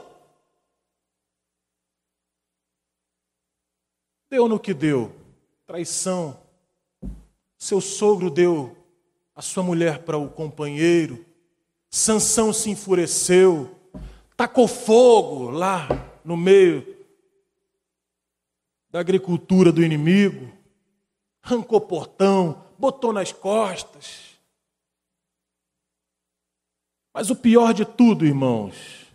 Deu 4.31 4.49
no 4.49 4.59
que 4.59 4.73
deu, 4.73 5.15
traição. 5.67 6.39
Seu 7.59 7.81
sogro 7.81 8.31
deu 8.31 8.77
a 9.37 9.43
sua 9.43 9.63
mulher 9.63 10.01
para 10.01 10.17
o 10.17 10.29
companheiro. 10.29 11.25
Sansão 11.91 12.51
se 12.53 12.71
enfureceu, 12.71 13.79
tacou 14.37 14.67
fogo 14.67 15.51
lá 15.51 15.87
no 16.25 16.37
meio 16.37 17.02
da 18.93 19.01
agricultura 19.01 19.73
do 19.73 19.83
inimigo, 19.83 20.53
arrancou 21.43 21.81
portão, 21.81 22.63
botou 22.79 23.11
nas 23.11 23.33
costas. 23.33 24.39
Mas 27.15 27.31
o 27.31 27.37
pior 27.37 27.73
de 27.73 27.87
tudo, 27.87 28.27
irmãos, 28.27 29.07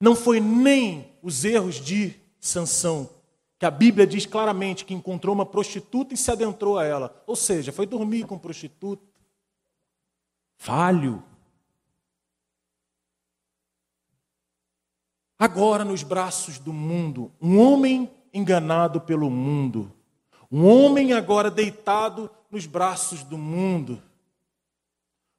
não 0.00 0.16
foi 0.16 0.40
nem 0.40 1.12
os 1.22 1.44
erros 1.44 1.74
de 1.74 2.14
Sansão, 2.40 3.10
que 3.58 3.66
a 3.66 3.70
Bíblia 3.70 4.06
diz 4.06 4.24
claramente 4.24 4.86
que 4.86 4.94
encontrou 4.94 5.34
uma 5.34 5.46
prostituta 5.46 6.14
e 6.14 6.16
se 6.16 6.30
adentrou 6.30 6.78
a 6.78 6.84
ela. 6.84 7.22
Ou 7.26 7.36
seja, 7.36 7.72
foi 7.72 7.86
dormir 7.86 8.26
com 8.26 8.38
prostituta. 8.38 9.04
Falho. 10.56 11.22
Agora, 15.38 15.84
nos 15.84 16.02
braços 16.02 16.58
do 16.58 16.72
mundo, 16.72 17.30
um 17.40 17.58
homem 17.58 18.10
enganado 18.36 19.00
pelo 19.00 19.30
mundo, 19.30 19.92
um 20.50 20.66
homem 20.66 21.12
agora 21.12 21.50
deitado 21.50 22.30
nos 22.50 22.66
braços 22.66 23.22
do 23.22 23.38
mundo, 23.38 24.00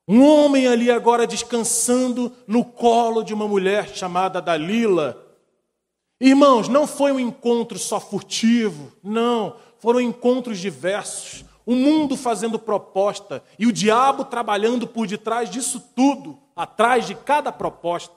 um 0.08 0.26
homem 0.26 0.68
ali 0.68 0.90
agora 0.90 1.28
descansando 1.28 2.32
no 2.48 2.64
colo 2.64 3.24
de 3.24 3.34
uma 3.34 3.48
mulher 3.48 3.90
chamada 3.90 4.42
Dalila. 4.42 5.22
Irmãos, 6.20 6.70
não 6.70 6.88
foi 6.88 7.12
um 7.12 7.20
encontro 7.20 7.78
só 7.78 8.00
furtivo, 8.00 8.94
não, 9.04 9.58
foram 9.80 10.00
encontros 10.00 10.60
diversos. 10.60 11.44
O 11.66 11.76
mundo 11.76 12.16
fazendo 12.16 12.58
proposta 12.58 13.44
e 13.60 13.68
o 13.68 13.74
diabo 13.74 14.24
trabalhando 14.24 14.88
por 14.88 15.06
detrás 15.06 15.50
disso 15.50 15.84
tudo, 15.94 16.40
atrás 16.56 17.06
de 17.06 17.14
cada 17.14 17.52
proposta. 17.52 18.16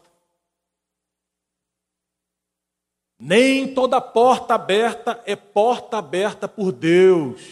Nem 3.21 3.75
toda 3.75 4.01
porta 4.01 4.55
aberta 4.55 5.21
é 5.27 5.37
porta 5.37 5.99
aberta 5.99 6.49
por 6.49 6.73
Deus. 6.73 7.43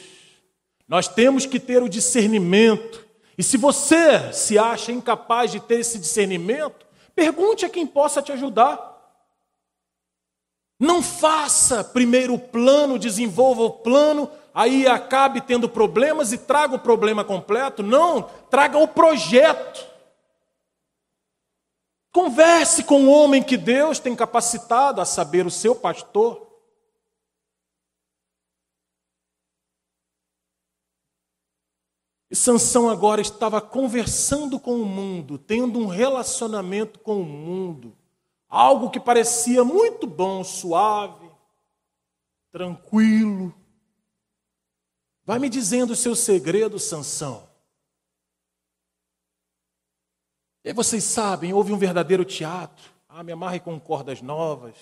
Nós 0.88 1.06
temos 1.06 1.44
que 1.44 1.60
ter 1.60 1.82
o 1.82 1.88
discernimento 1.88 3.06
e 3.36 3.42
se 3.42 3.56
você 3.56 4.32
se 4.32 4.58
acha 4.58 4.90
incapaz 4.90 5.52
de 5.52 5.60
ter 5.60 5.78
esse 5.78 5.98
discernimento, 5.98 6.84
pergunte 7.14 7.64
a 7.64 7.68
quem 7.68 7.86
possa 7.86 8.20
te 8.20 8.32
ajudar. 8.32 8.96
Não 10.80 11.02
faça 11.02 11.84
primeiro 11.84 12.34
o 12.34 12.38
plano, 12.38 12.98
desenvolva 12.98 13.62
o 13.62 13.70
plano, 13.70 14.30
aí 14.52 14.86
acabe 14.86 15.40
tendo 15.40 15.68
problemas 15.68 16.32
e 16.32 16.38
traga 16.38 16.74
o 16.74 16.80
problema 16.80 17.24
completo. 17.24 17.82
Não, 17.82 18.22
traga 18.50 18.78
o 18.78 18.88
projeto. 18.88 19.86
Converse 22.18 22.82
com 22.82 23.04
o 23.04 23.10
homem 23.12 23.40
que 23.40 23.56
Deus 23.56 24.00
tem 24.00 24.16
capacitado 24.16 25.00
a 25.00 25.04
saber 25.04 25.46
o 25.46 25.50
seu 25.52 25.72
pastor. 25.72 26.50
E 32.28 32.34
Sansão 32.34 32.90
agora 32.90 33.20
estava 33.20 33.60
conversando 33.60 34.58
com 34.58 34.82
o 34.82 34.84
mundo, 34.84 35.38
tendo 35.38 35.78
um 35.78 35.86
relacionamento 35.86 36.98
com 36.98 37.22
o 37.22 37.24
mundo, 37.24 37.96
algo 38.48 38.90
que 38.90 38.98
parecia 38.98 39.62
muito 39.62 40.04
bom, 40.04 40.42
suave, 40.42 41.30
tranquilo. 42.50 43.54
Vai 45.24 45.38
me 45.38 45.48
dizendo 45.48 45.92
o 45.92 45.96
seu 45.96 46.16
segredo, 46.16 46.80
Sansão. 46.80 47.47
E 50.68 50.70
aí 50.70 50.74
vocês 50.74 51.02
sabem, 51.02 51.54
houve 51.54 51.72
um 51.72 51.78
verdadeiro 51.78 52.26
teatro. 52.26 52.92
Ah, 53.08 53.22
me 53.22 53.32
amarre 53.32 53.58
com 53.58 53.80
cordas 53.80 54.20
novas, 54.20 54.74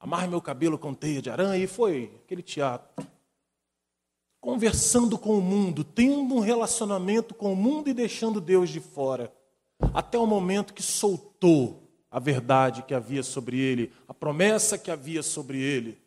amarre 0.00 0.26
meu 0.26 0.40
cabelo 0.40 0.78
com 0.78 0.94
teia 0.94 1.20
de 1.20 1.28
aranha, 1.28 1.62
e 1.62 1.66
foi 1.66 2.10
aquele 2.24 2.40
teatro 2.40 3.06
conversando 4.40 5.18
com 5.18 5.36
o 5.36 5.42
mundo, 5.42 5.84
tendo 5.84 6.34
um 6.34 6.40
relacionamento 6.40 7.34
com 7.34 7.52
o 7.52 7.56
mundo 7.56 7.90
e 7.90 7.92
deixando 7.92 8.40
Deus 8.40 8.70
de 8.70 8.80
fora, 8.80 9.30
até 9.92 10.16
o 10.16 10.26
momento 10.26 10.72
que 10.72 10.82
soltou 10.82 11.82
a 12.10 12.18
verdade 12.18 12.82
que 12.82 12.94
havia 12.94 13.22
sobre 13.22 13.60
ele, 13.60 13.92
a 14.08 14.14
promessa 14.14 14.78
que 14.78 14.90
havia 14.90 15.22
sobre 15.22 15.60
ele. 15.60 15.98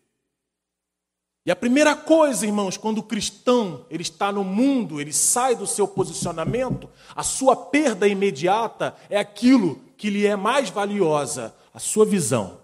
E 1.48 1.52
a 1.52 1.56
primeira 1.56 1.96
coisa, 1.96 2.46
irmãos, 2.46 2.76
quando 2.76 2.98
o 2.98 3.04
cristão 3.04 3.86
ele 3.90 4.02
está 4.02 4.34
no 4.34 4.44
mundo, 4.44 5.00
ele 5.00 5.14
sai 5.14 5.56
do 5.56 5.66
seu 5.66 5.88
posicionamento, 5.88 6.90
a 7.16 7.24
sua 7.24 7.56
perda 7.56 8.06
imediata 8.06 8.98
é 9.10 9.18
aquilo 9.18 9.82
que 9.96 10.10
lhe 10.10 10.26
é 10.26 10.36
mais 10.36 10.70
valiosa, 10.70 11.56
a 11.74 11.80
sua 11.80 12.06
visão. 12.06 12.60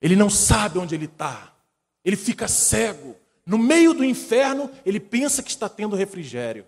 Ele 0.00 0.16
não 0.16 0.30
sabe 0.30 0.78
onde 0.78 0.94
ele 0.94 1.04
está. 1.04 1.54
Ele 2.02 2.16
fica 2.16 2.48
cego. 2.48 3.14
No 3.44 3.58
meio 3.58 3.92
do 3.92 4.02
inferno, 4.02 4.70
ele 4.86 4.98
pensa 4.98 5.42
que 5.42 5.50
está 5.50 5.68
tendo 5.68 5.94
refrigério. 5.94 6.64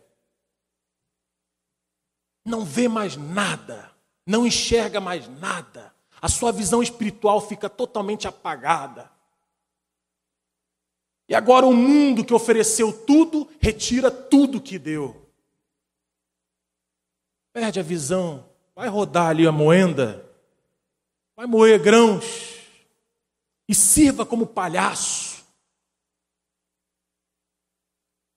Não 2.44 2.66
vê 2.66 2.86
mais 2.86 3.16
nada, 3.16 3.90
não 4.26 4.46
enxerga 4.46 5.00
mais 5.00 5.26
nada. 5.26 5.94
A 6.20 6.28
sua 6.28 6.52
visão 6.52 6.82
espiritual 6.82 7.40
fica 7.40 7.70
totalmente 7.70 8.28
apagada. 8.28 9.13
E 11.28 11.34
agora 11.34 11.66
o 11.66 11.72
mundo 11.72 12.24
que 12.24 12.34
ofereceu 12.34 12.92
tudo, 12.92 13.48
retira 13.60 14.10
tudo 14.10 14.60
que 14.60 14.78
deu. 14.78 15.28
Perde 17.52 17.80
a 17.80 17.82
visão, 17.82 18.48
vai 18.74 18.88
rodar 18.88 19.28
ali 19.28 19.46
a 19.46 19.52
moenda, 19.52 20.28
vai 21.36 21.46
moer 21.46 21.80
grãos 21.80 22.58
e 23.68 23.74
sirva 23.74 24.26
como 24.26 24.46
palhaço. 24.46 25.44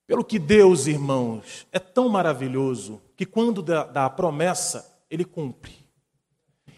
Pelo 0.06 0.24
que 0.24 0.40
Deus, 0.40 0.88
irmãos, 0.88 1.68
é 1.72 1.80
tão 1.80 2.08
maravilhoso 2.08 3.02
que 3.18 3.26
quando 3.26 3.62
dá, 3.62 4.06
a 4.06 4.10
promessa, 4.10 5.04
Ele 5.10 5.26
cumpre. 5.26 5.86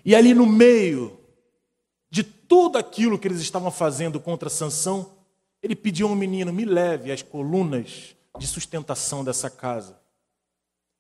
E 0.03 0.15
ali 0.15 0.33
no 0.33 0.47
meio 0.47 1.19
de 2.09 2.23
tudo 2.23 2.79
aquilo 2.79 3.19
que 3.19 3.27
eles 3.27 3.39
estavam 3.39 3.69
fazendo 3.69 4.19
contra 4.19 4.49
Sansão, 4.49 5.18
ele 5.61 5.75
pediu 5.75 6.07
a 6.07 6.11
um 6.11 6.15
menino: 6.15 6.53
me 6.53 6.65
leve 6.65 7.11
às 7.11 7.21
colunas 7.21 8.15
de 8.37 8.47
sustentação 8.47 9.23
dessa 9.23 9.49
casa. 9.49 9.99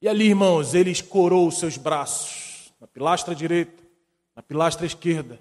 E 0.01 0.07
ali, 0.07 0.27
irmãos, 0.27 0.73
ele 0.73 0.91
escorou 0.91 1.47
os 1.47 1.59
seus 1.59 1.77
braços 1.77 2.71
na 2.79 2.87
pilastra 2.87 3.35
direita, 3.35 3.83
na 4.35 4.41
pilastra 4.41 4.85
esquerda, 4.85 5.39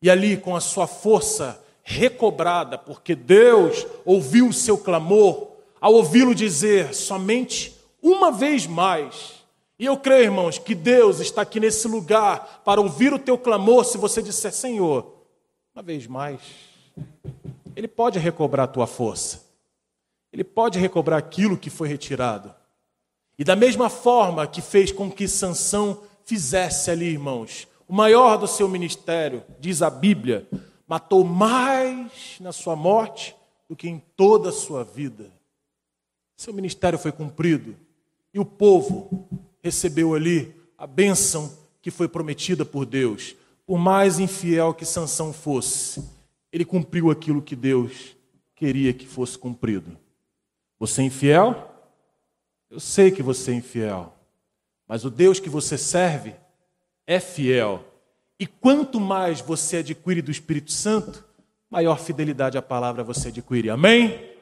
e 0.00 0.08
ali, 0.08 0.36
com 0.36 0.54
a 0.54 0.60
sua 0.60 0.86
força 0.86 1.60
recobrada, 1.82 2.76
porque 2.76 3.14
Deus 3.14 3.86
ouviu 4.04 4.48
o 4.48 4.52
seu 4.52 4.76
clamor, 4.78 5.48
ao 5.80 5.94
ouvi-lo 5.94 6.34
dizer 6.34 6.94
somente 6.94 7.76
uma 8.02 8.30
vez 8.30 8.66
mais. 8.66 9.44
E 9.78 9.84
eu 9.84 9.96
creio, 9.96 10.24
irmãos, 10.24 10.58
que 10.58 10.74
Deus 10.74 11.20
está 11.20 11.42
aqui 11.42 11.60
nesse 11.60 11.86
lugar 11.86 12.62
para 12.64 12.80
ouvir 12.80 13.12
o 13.12 13.18
teu 13.18 13.36
clamor 13.36 13.84
se 13.84 13.98
você 13.98 14.22
disser, 14.22 14.52
Senhor, 14.52 15.14
uma 15.74 15.82
vez 15.82 16.06
mais. 16.06 16.40
Ele 17.76 17.86
pode 17.86 18.18
recobrar 18.18 18.64
a 18.64 18.72
tua 18.72 18.86
força. 18.86 19.44
Ele 20.32 20.42
pode 20.42 20.78
recobrar 20.78 21.18
aquilo 21.18 21.58
que 21.58 21.68
foi 21.68 21.86
retirado. 21.88 22.52
E 23.38 23.44
da 23.44 23.54
mesma 23.54 23.90
forma 23.90 24.46
que 24.46 24.62
fez 24.62 24.90
com 24.90 25.10
que 25.10 25.28
Sansão 25.28 26.02
fizesse 26.24 26.90
ali, 26.90 27.04
irmãos, 27.10 27.68
o 27.86 27.94
maior 27.94 28.38
do 28.38 28.48
seu 28.48 28.66
ministério, 28.66 29.44
diz 29.60 29.82
a 29.82 29.90
Bíblia, 29.90 30.48
matou 30.88 31.22
mais 31.22 32.38
na 32.40 32.50
sua 32.50 32.74
morte 32.74 33.36
do 33.68 33.76
que 33.76 33.88
em 33.88 34.02
toda 34.16 34.48
a 34.48 34.52
sua 34.52 34.82
vida. 34.82 35.30
Seu 36.34 36.54
ministério 36.54 36.98
foi 36.98 37.12
cumprido 37.12 37.76
e 38.32 38.38
o 38.38 38.44
povo 38.44 39.28
recebeu 39.62 40.14
ali 40.14 40.54
a 40.78 40.86
bênção 40.86 41.52
que 41.82 41.90
foi 41.90 42.08
prometida 42.08 42.64
por 42.64 42.86
Deus. 42.86 43.36
Por 43.66 43.78
mais 43.78 44.18
infiel 44.18 44.72
que 44.72 44.84
Sansão 44.84 45.32
fosse, 45.32 46.15
ele 46.56 46.64
cumpriu 46.64 47.10
aquilo 47.10 47.42
que 47.42 47.54
Deus 47.54 48.16
queria 48.54 48.94
que 48.94 49.06
fosse 49.06 49.36
cumprido. 49.38 49.94
Você 50.78 51.02
é 51.02 51.04
infiel? 51.04 51.70
Eu 52.70 52.80
sei 52.80 53.10
que 53.10 53.22
você 53.22 53.50
é 53.50 53.54
infiel, 53.56 54.16
mas 54.88 55.04
o 55.04 55.10
Deus 55.10 55.38
que 55.38 55.50
você 55.50 55.76
serve 55.76 56.34
é 57.06 57.20
fiel 57.20 57.84
e 58.40 58.46
quanto 58.46 58.98
mais 58.98 59.42
você 59.42 59.78
adquire 59.78 60.22
do 60.22 60.30
Espírito 60.30 60.72
Santo, 60.72 61.22
maior 61.68 61.98
fidelidade 61.98 62.56
à 62.56 62.62
palavra 62.62 63.04
você 63.04 63.28
adquire. 63.28 63.68
Amém? 63.68 64.35